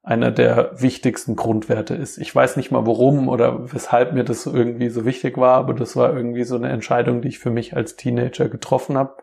einer 0.02 0.30
der 0.30 0.80
wichtigsten 0.80 1.36
Grundwerte 1.36 1.94
ist. 1.94 2.16
Ich 2.18 2.34
weiß 2.34 2.56
nicht 2.56 2.70
mal 2.70 2.86
warum 2.86 3.28
oder 3.28 3.72
weshalb 3.72 4.14
mir 4.14 4.24
das 4.24 4.46
irgendwie 4.46 4.88
so 4.88 5.04
wichtig 5.04 5.36
war, 5.36 5.58
aber 5.58 5.74
das 5.74 5.94
war 5.94 6.14
irgendwie 6.14 6.44
so 6.44 6.56
eine 6.56 6.70
Entscheidung, 6.70 7.20
die 7.20 7.28
ich 7.28 7.38
für 7.38 7.50
mich 7.50 7.76
als 7.76 7.96
Teenager 7.96 8.48
getroffen 8.48 8.96
habe. 8.96 9.16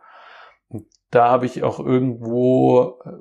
Und 0.69 0.85
da 1.09 1.29
habe 1.29 1.45
ich 1.47 1.63
auch 1.63 1.79
irgendwo 1.79 2.99
äh, 3.05 3.11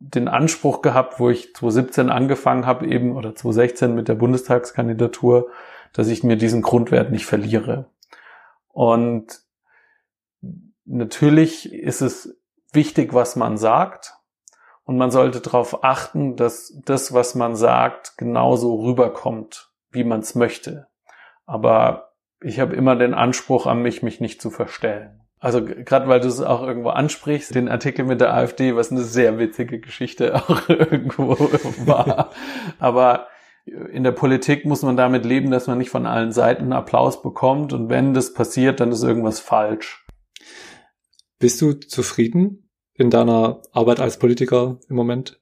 den 0.00 0.28
Anspruch 0.28 0.82
gehabt, 0.82 1.20
wo 1.20 1.30
ich 1.30 1.54
2017 1.54 2.10
angefangen 2.10 2.66
habe, 2.66 2.86
eben 2.86 3.16
oder 3.16 3.34
2016 3.34 3.94
mit 3.94 4.08
der 4.08 4.14
Bundestagskandidatur, 4.14 5.48
dass 5.96 6.08
ich 6.08 6.22
mir 6.22 6.36
diesen 6.36 6.60
Grundwert 6.60 7.10
nicht 7.10 7.24
verliere. 7.24 7.90
Und 8.68 9.40
natürlich 10.84 11.72
ist 11.72 12.02
es 12.02 12.38
wichtig, 12.70 13.14
was 13.14 13.34
man 13.34 13.56
sagt. 13.56 14.14
Und 14.84 14.98
man 14.98 15.10
sollte 15.10 15.40
darauf 15.40 15.82
achten, 15.82 16.36
dass 16.36 16.78
das, 16.84 17.14
was 17.14 17.34
man 17.34 17.56
sagt, 17.56 18.18
genauso 18.18 18.74
rüberkommt, 18.84 19.72
wie 19.90 20.04
man 20.04 20.20
es 20.20 20.34
möchte. 20.34 20.86
Aber 21.46 22.12
ich 22.42 22.60
habe 22.60 22.76
immer 22.76 22.94
den 22.94 23.14
Anspruch 23.14 23.66
an 23.66 23.80
mich, 23.80 24.02
mich 24.02 24.20
nicht 24.20 24.42
zu 24.42 24.50
verstellen. 24.50 25.22
Also 25.38 25.64
gerade 25.64 26.08
weil 26.08 26.20
du 26.20 26.28
es 26.28 26.42
auch 26.42 26.62
irgendwo 26.62 26.90
ansprichst, 26.90 27.54
den 27.54 27.70
Artikel 27.70 28.04
mit 28.04 28.20
der 28.20 28.34
AfD, 28.34 28.76
was 28.76 28.90
eine 28.90 29.02
sehr 29.02 29.38
witzige 29.38 29.80
Geschichte 29.80 30.34
auch 30.48 30.68
irgendwo 30.68 31.38
war. 31.86 32.30
Aber 32.78 33.28
in 33.66 34.04
der 34.04 34.12
Politik 34.12 34.64
muss 34.64 34.82
man 34.82 34.96
damit 34.96 35.24
leben, 35.24 35.50
dass 35.50 35.66
man 35.66 35.78
nicht 35.78 35.90
von 35.90 36.06
allen 36.06 36.32
Seiten 36.32 36.72
Applaus 36.72 37.20
bekommt. 37.20 37.72
Und 37.72 37.88
wenn 37.88 38.14
das 38.14 38.32
passiert, 38.32 38.80
dann 38.80 38.92
ist 38.92 39.02
irgendwas 39.02 39.40
falsch. 39.40 40.06
Bist 41.38 41.60
du 41.60 41.72
zufrieden 41.72 42.70
in 42.94 43.10
deiner 43.10 43.60
Arbeit 43.72 44.00
als 44.00 44.18
Politiker 44.18 44.78
im 44.88 44.96
Moment? 44.96 45.40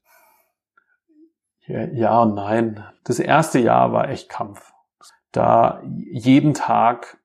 Ja, 1.66 1.84
ja 1.84 2.22
und 2.22 2.34
nein. 2.34 2.84
Das 3.04 3.18
erste 3.18 3.58
Jahr 3.58 3.92
war 3.92 4.08
echt 4.08 4.28
Kampf. 4.28 4.72
Da 5.30 5.82
jeden 5.84 6.54
Tag 6.54 7.18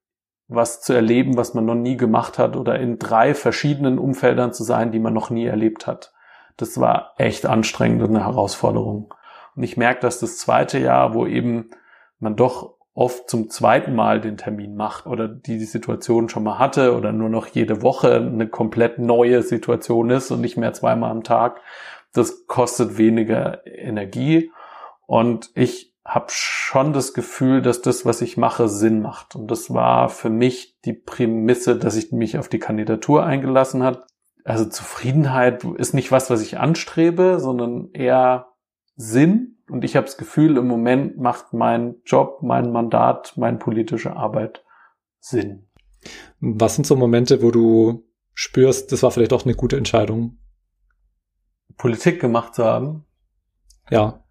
was 0.48 0.82
zu 0.82 0.94
erleben, 0.94 1.38
was 1.38 1.54
man 1.54 1.66
noch 1.66 1.76
nie 1.76 1.96
gemacht 1.96 2.40
hat 2.40 2.58
oder 2.58 2.80
in 2.80 2.98
drei 2.98 3.36
verschiedenen 3.36 4.00
Umfeldern 4.00 4.52
zu 4.52 4.64
sein, 4.64 4.92
die 4.92 5.00
man 5.00 5.14
noch 5.14 5.30
nie 5.30 5.46
erlebt 5.46 5.88
hat. 5.88 6.12
Das 6.58 6.80
war 6.80 7.14
echt 7.18 7.46
anstrengend 7.46 8.02
und 8.02 8.10
eine 8.10 8.26
Herausforderung. 8.26 9.14
Und 9.56 9.64
ich 9.64 9.78
merke, 9.78 10.02
dass 10.02 10.20
das 10.20 10.38
zweite 10.38 10.80
Jahr, 10.80 11.14
wo 11.14 11.26
eben 11.26 11.72
man 12.20 12.36
doch 12.36 12.76
oft 12.94 13.30
zum 13.30 13.50
zweiten 13.50 13.96
Mal 13.96 14.20
den 14.20 14.36
Termin 14.36 14.76
macht 14.76 15.06
oder 15.06 15.28
die, 15.28 15.58
die 15.58 15.66
Situation 15.66 16.28
schon 16.28 16.44
mal 16.44 16.60
hatte 16.60 16.98
oder 16.98 17.14
nur 17.14 17.30
noch 17.30 17.48
jede 17.48 17.82
Woche 17.82 18.16
eine 18.16 18.50
komplett 18.50 19.00
neue 19.00 19.42
Situation 19.42 20.10
ist 20.10 20.32
und 20.32 20.42
nicht 20.42 20.58
mehr 20.58 20.74
zweimal 20.74 21.12
am 21.12 21.24
Tag, 21.24 21.62
das 22.14 22.48
kostet 22.48 22.98
weniger 22.98 23.66
Energie. 23.66 24.52
Und 25.06 25.52
ich 25.56 25.96
habe 26.04 26.26
schon 26.30 26.92
das 26.92 27.14
Gefühl, 27.14 27.62
dass 27.62 27.82
das, 27.82 28.06
was 28.06 28.22
ich 28.22 28.36
mache, 28.36 28.68
Sinn 28.68 29.02
macht. 29.02 29.36
Und 29.36 29.50
das 29.50 29.74
war 29.74 30.10
für 30.10 30.30
mich 30.30 30.80
die 30.84 30.94
Prämisse, 30.94 31.78
dass 31.78 31.96
ich 31.96 32.12
mich 32.12 32.38
auf 32.38 32.50
die 32.50 32.60
Kandidatur 32.60 33.26
eingelassen 33.26 33.84
hat. 33.84 34.08
Also 34.44 34.66
Zufriedenheit 34.66 35.64
ist 35.64 35.94
nicht 35.94 36.12
was, 36.12 36.30
was 36.30 36.42
ich 36.42 36.58
anstrebe, 36.58 37.40
sondern 37.40 37.92
eher 37.94 38.49
Sinn 39.02 39.56
und 39.70 39.86
ich 39.86 39.96
habe 39.96 40.06
das 40.06 40.18
Gefühl, 40.18 40.58
im 40.58 40.68
Moment 40.68 41.18
macht 41.18 41.54
mein 41.54 41.96
Job, 42.06 42.40
mein 42.42 42.74
Mandat, 42.74 43.38
meine 43.38 43.58
politische 43.58 44.14
Arbeit 44.16 44.62
Sinn. 45.20 45.70
Was 46.42 46.76
sind 46.76 46.86
so 46.86 46.98
Momente, 46.98 47.42
wo 47.42 47.50
du 47.50 48.04
spürst, 48.34 48.92
das 48.92 49.02
war 49.02 49.12
vielleicht 49.12 49.32
auch 49.32 49.46
eine 49.46 49.56
gute 49.56 49.78
Entscheidung? 49.78 50.38
Politik 51.78 52.20
gemacht 52.20 52.56
zu 52.56 52.66
haben? 52.66 53.06
Ja. 53.90 54.26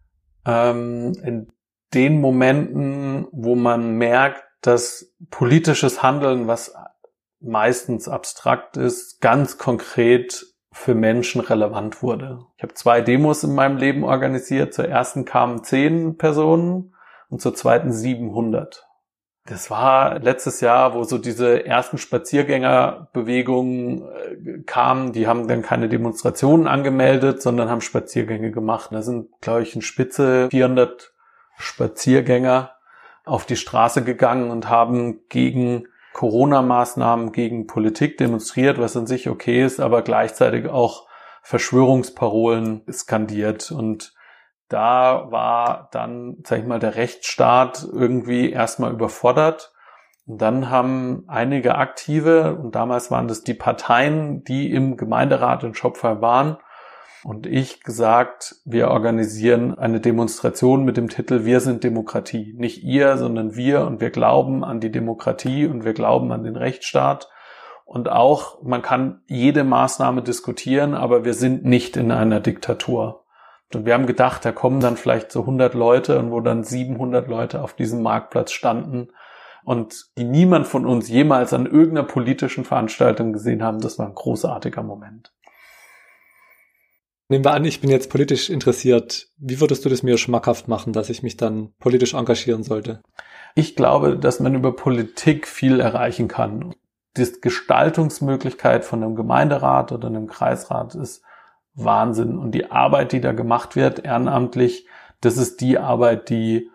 Ähm, 0.44 1.14
in 1.22 1.50
den 1.94 2.20
Momenten, 2.20 3.26
wo 3.33 3.54
man 3.54 3.96
merkt, 3.96 4.44
dass 4.61 5.14
politisches 5.31 6.02
Handeln, 6.02 6.46
was 6.46 6.74
meistens 7.40 8.07
abstrakt 8.07 8.76
ist, 8.76 9.22
ganz 9.22 9.57
konkret 9.57 10.44
für 10.72 10.94
Menschen 10.94 11.40
relevant 11.40 12.02
wurde. 12.02 12.40
Ich 12.57 12.62
habe 12.62 12.74
zwei 12.74 13.00
Demos 13.00 13.42
in 13.42 13.54
meinem 13.54 13.78
Leben 13.78 14.04
organisiert. 14.04 14.74
Zur 14.74 14.87
ersten 14.87 15.24
kamen 15.24 15.64
zehn 15.64 16.18
Personen 16.18 16.94
und 17.28 17.40
zur 17.40 17.54
zweiten 17.54 17.90
700. 17.92 18.85
Das 19.46 19.70
war 19.70 20.18
letztes 20.18 20.61
Jahr, 20.61 20.92
wo 20.92 21.04
so 21.04 21.16
diese 21.16 21.64
ersten 21.64 21.96
Spaziergängerbewegungen 21.96 24.02
äh, 24.02 24.59
kamen. 24.66 25.12
Die 25.12 25.26
haben 25.26 25.48
dann 25.48 25.62
keine 25.62 25.88
Demonstrationen 25.88 26.66
angemeldet, 26.66 27.40
sondern 27.40 27.70
haben 27.70 27.81
Spaziergänge 27.81 28.50
gemacht. 28.50 28.90
Da 28.92 29.00
sind, 29.00 29.31
glaube 29.40 29.62
ich, 29.62 29.74
in 29.74 29.81
Spitze 29.81 30.50
400 30.50 31.14
Spaziergänger 31.57 32.72
auf 33.24 33.46
die 33.46 33.57
Straße 33.57 34.04
gegangen 34.04 34.50
und 34.50 34.68
haben 34.68 35.20
gegen 35.31 35.88
Corona-Maßnahmen 36.14 37.32
gegen 37.32 37.66
Politik 37.66 38.18
demonstriert, 38.18 38.78
was 38.78 38.96
an 38.96 39.06
sich 39.06 39.28
okay 39.28 39.62
ist, 39.64 39.80
aber 39.80 40.02
gleichzeitig 40.02 40.68
auch 40.68 41.06
Verschwörungsparolen 41.42 42.82
skandiert 42.90 43.70
und 43.70 44.14
da 44.68 45.30
war 45.30 45.88
dann, 45.92 46.36
sag 46.44 46.58
ich 46.58 46.66
mal, 46.66 46.78
der 46.78 46.96
Rechtsstaat 46.96 47.86
irgendwie 47.90 48.50
erstmal 48.50 48.92
überfordert. 48.92 49.72
Und 50.26 50.42
dann 50.42 50.68
haben 50.68 51.24
einige 51.26 51.76
Aktive, 51.76 52.54
und 52.54 52.74
damals 52.74 53.10
waren 53.10 53.28
das 53.28 53.44
die 53.44 53.54
Parteien, 53.54 54.44
die 54.44 54.70
im 54.70 54.98
Gemeinderat 54.98 55.64
in 55.64 55.74
Schopfer 55.74 56.20
waren, 56.20 56.58
und 57.24 57.46
ich 57.46 57.83
gesagt, 57.83 58.57
wir 58.64 58.88
organisieren 58.88 59.76
eine 59.76 60.00
Demonstration 60.00 60.85
mit 60.85 60.96
dem 60.96 61.09
Titel 61.09 61.44
Wir 61.44 61.61
sind 61.61 61.83
Demokratie. 61.83 62.54
Nicht 62.57 62.85
ihr, 62.85 63.16
sondern 63.16 63.57
wir 63.57 63.87
und 63.87 64.00
wir 64.00 64.11
glauben 64.11 64.64
an 64.64 64.81
die 64.81 64.92
Demokratie 64.92 65.66
und 65.66 65.85
wir 65.85 65.94
glauben 65.94 66.31
an 66.33 66.44
den 66.44 66.57
Rechtsstaat. 66.57 67.28
Und 67.85 68.09
auch, 68.09 68.62
man 68.62 68.83
kann 68.83 69.22
jede 69.26 69.64
Maßnahme 69.64 70.22
diskutieren, 70.22 70.94
aber 70.94 71.24
wir 71.24 71.35
sind 71.35 71.64
nicht 71.64 71.96
in 71.96 72.12
einer 72.12 72.40
Diktatur. 72.40 73.24
Und 73.74 73.87
wir 73.87 73.94
haben 73.94 74.07
gedacht, 74.07 74.44
da 74.44 74.52
kommen 74.52 74.81
dann 74.81 74.96
vielleicht 74.96 75.33
so 75.33 75.40
100 75.40 75.74
Leute 75.74 76.18
und 76.18 76.31
wo 76.31 76.40
dann 76.40 76.64
700 76.64 77.28
Leute 77.28 77.62
auf 77.62 77.74
diesem 77.74 78.02
Marktplatz 78.02 78.52
standen 78.52 79.09
und 79.64 80.07
die 80.16 80.24
niemand 80.24 80.66
von 80.66 80.87
uns 80.87 81.09
jemals 81.09 81.52
an 81.52 81.66
irgendeiner 81.66 82.04
politischen 82.07 82.64
Veranstaltung 82.64 83.33
gesehen 83.33 83.62
haben, 83.62 83.81
das 83.81 83.98
war 83.98 84.07
ein 84.07 84.14
großartiger 84.14 84.83
Moment. 84.83 85.33
Nehmen 87.30 87.44
wir 87.44 87.52
an, 87.52 87.66
ich 87.66 87.82
bin 87.82 87.90
jetzt 87.90 88.10
politisch 88.10 88.48
interessiert. 88.48 89.28
Wie 89.36 89.60
würdest 89.60 89.84
du 89.84 89.90
das 89.90 90.02
mir 90.02 90.16
schmackhaft 90.16 90.66
machen, 90.66 90.94
dass 90.94 91.10
ich 91.10 91.22
mich 91.22 91.36
dann 91.36 91.72
politisch 91.78 92.14
engagieren 92.14 92.62
sollte? 92.62 93.02
Ich 93.54 93.76
glaube, 93.76 94.16
dass 94.16 94.40
man 94.40 94.54
über 94.54 94.74
Politik 94.74 95.46
viel 95.46 95.80
erreichen 95.80 96.28
kann. 96.28 96.74
Die 97.18 97.30
Gestaltungsmöglichkeit 97.40 98.86
von 98.86 99.02
einem 99.02 99.14
Gemeinderat 99.14 99.92
oder 99.92 100.08
einem 100.08 100.26
Kreisrat 100.26 100.94
ist 100.94 101.22
Wahnsinn. 101.74 102.38
Und 102.38 102.52
die 102.52 102.70
Arbeit, 102.70 103.12
die 103.12 103.20
da 103.20 103.32
gemacht 103.32 103.76
wird, 103.76 104.06
ehrenamtlich, 104.06 104.86
das 105.20 105.36
ist 105.36 105.60
die 105.60 105.78
Arbeit, 105.78 106.30
die 106.30 106.70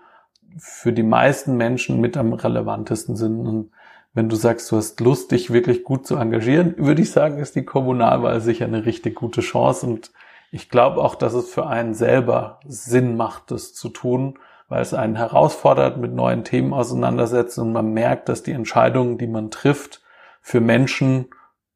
für 0.60 0.94
die 0.94 1.04
meisten 1.04 1.58
Menschen 1.58 2.00
mit 2.00 2.16
am 2.16 2.32
relevantesten 2.34 3.16
sind. 3.16 3.40
Und 3.40 3.72
wenn 4.14 4.30
du 4.30 4.36
sagst, 4.36 4.72
du 4.72 4.78
hast 4.78 5.00
Lust, 5.00 5.32
dich 5.32 5.52
wirklich 5.52 5.84
gut 5.84 6.06
zu 6.06 6.18
engagieren, 6.18 6.76
würde 6.78 7.02
ich 7.02 7.10
sagen, 7.10 7.40
ist 7.40 7.56
die 7.56 7.66
Kommunalwahl 7.66 8.40
sicher 8.40 8.66
eine 8.66 8.86
richtig 8.86 9.16
gute 9.16 9.42
Chance. 9.42 9.88
Und 9.88 10.12
ich 10.54 10.70
glaube 10.70 11.02
auch, 11.02 11.16
dass 11.16 11.34
es 11.34 11.50
für 11.50 11.66
einen 11.66 11.96
selber 11.96 12.60
Sinn 12.68 13.18
macht, 13.18 13.50
das 13.50 13.74
zu 13.74 13.90
tun, 13.90 14.38
weil 14.70 14.84
es 14.84 14.94
einen 14.94 15.16
herausfordert, 15.16 15.98
mit 15.98 16.14
neuen 16.14 16.44
Themen 16.44 16.74
auseinandersetzt 16.74 17.58
und 17.58 17.74
man 17.74 17.92
merkt, 17.92 18.30
dass 18.30 18.44
die 18.44 18.52
Entscheidungen, 18.52 19.18
die 19.18 19.26
man 19.26 19.50
trifft, 19.50 20.04
für 20.42 20.62
Menschen 20.62 21.32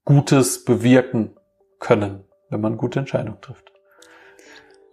Gutes 0.05 0.63
bewirken 0.63 1.31
können, 1.79 2.23
wenn 2.51 2.61
man 2.61 2.77
gute 2.77 2.99
Entscheidungen 2.99 3.41
trifft. 3.41 3.71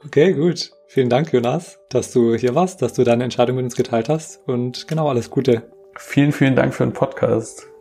Okay, 0.06 0.32
gut. 0.32 0.72
Vielen 0.88 1.10
Dank, 1.10 1.30
Jonas, 1.34 1.78
dass 1.90 2.10
du 2.10 2.34
hier 2.36 2.54
warst, 2.54 2.80
dass 2.80 2.94
du 2.94 3.04
deine 3.04 3.24
Entscheidung 3.24 3.56
mit 3.56 3.64
uns 3.66 3.76
geteilt 3.76 4.08
hast 4.08 4.48
und 4.48 4.88
genau 4.88 5.10
alles 5.10 5.28
Gute. 5.28 5.70
Vielen, 5.98 6.32
vielen 6.32 6.56
Dank 6.56 6.72
für 6.72 6.84
den 6.84 6.94
Podcast. 6.94 7.73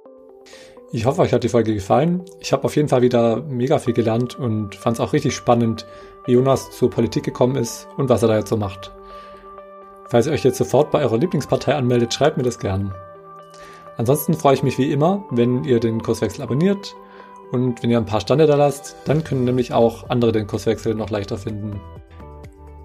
Ich 0.96 1.08
hoffe, 1.08 1.24
euch 1.24 1.34
hat 1.34 1.44
die 1.44 1.50
Folge 1.50 1.74
gefallen. 1.74 2.22
Ich 2.40 2.54
habe 2.54 2.66
auf 2.66 2.76
jeden 2.76 2.88
Fall 2.88 3.02
wieder 3.02 3.42
mega 3.42 3.80
viel 3.80 3.96
gelernt 3.96 4.38
und 4.38 4.76
fand 4.76 4.98
es 4.98 5.00
auch 5.00 5.12
richtig 5.12 5.36
spannend, 5.36 5.88
wie 6.26 6.34
Jonas 6.34 6.70
zur 6.70 6.92
Politik 6.92 7.24
gekommen 7.24 7.56
ist 7.56 7.88
und 7.98 8.10
was 8.10 8.22
er 8.22 8.28
da 8.28 8.38
jetzt 8.38 8.50
so 8.50 8.58
macht. 8.58 8.94
Falls 10.08 10.28
ihr 10.28 10.34
euch 10.34 10.44
jetzt 10.44 10.60
sofort 10.60 10.92
bei 10.92 11.02
eurer 11.02 11.18
Lieblingspartei 11.18 11.74
anmeldet, 11.74 12.14
schreibt 12.14 12.38
mir 12.38 12.44
das 12.44 12.60
gern. 12.60 12.94
Ansonsten 13.98 14.36
freue 14.36 14.54
ich 14.54 14.62
mich 14.62 14.78
wie 14.78 14.92
immer, 14.92 15.26
wenn 15.32 15.64
ihr 15.64 15.80
den 15.80 16.04
Kurswechsel 16.04 16.44
abonniert 16.44 16.96
und 17.52 17.82
wenn 17.82 17.90
ihr 17.90 17.98
ein 17.98 18.06
paar 18.06 18.22
Stande 18.22 18.46
da 18.46 18.56
lasst, 18.56 18.96
dann 19.06 19.24
können 19.24 19.46
nämlich 19.46 19.74
auch 19.74 20.12
andere 20.12 20.32
den 20.32 20.46
Kurswechsel 20.46 20.94
noch 20.94 21.10
leichter 21.10 21.40
finden. 21.40 21.82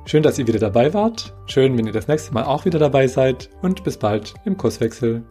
Schön, 0.06 0.22
dass 0.22 0.38
ihr 0.38 0.46
wieder 0.46 0.60
dabei 0.60 0.94
wart. 0.94 1.34
Schön, 1.44 1.76
wenn 1.76 1.86
ihr 1.86 1.92
das 1.92 2.08
nächste 2.08 2.32
Mal 2.32 2.44
auch 2.44 2.64
wieder 2.64 2.78
dabei 2.78 3.06
seid 3.06 3.50
und 3.60 3.84
bis 3.84 3.98
bald 3.98 4.32
im 4.46 4.56
Kurswechsel. 4.56 5.24